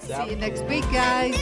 See 0.00 0.30
you 0.30 0.36
next 0.36 0.62
week, 0.64 0.84
guys. 0.92 1.34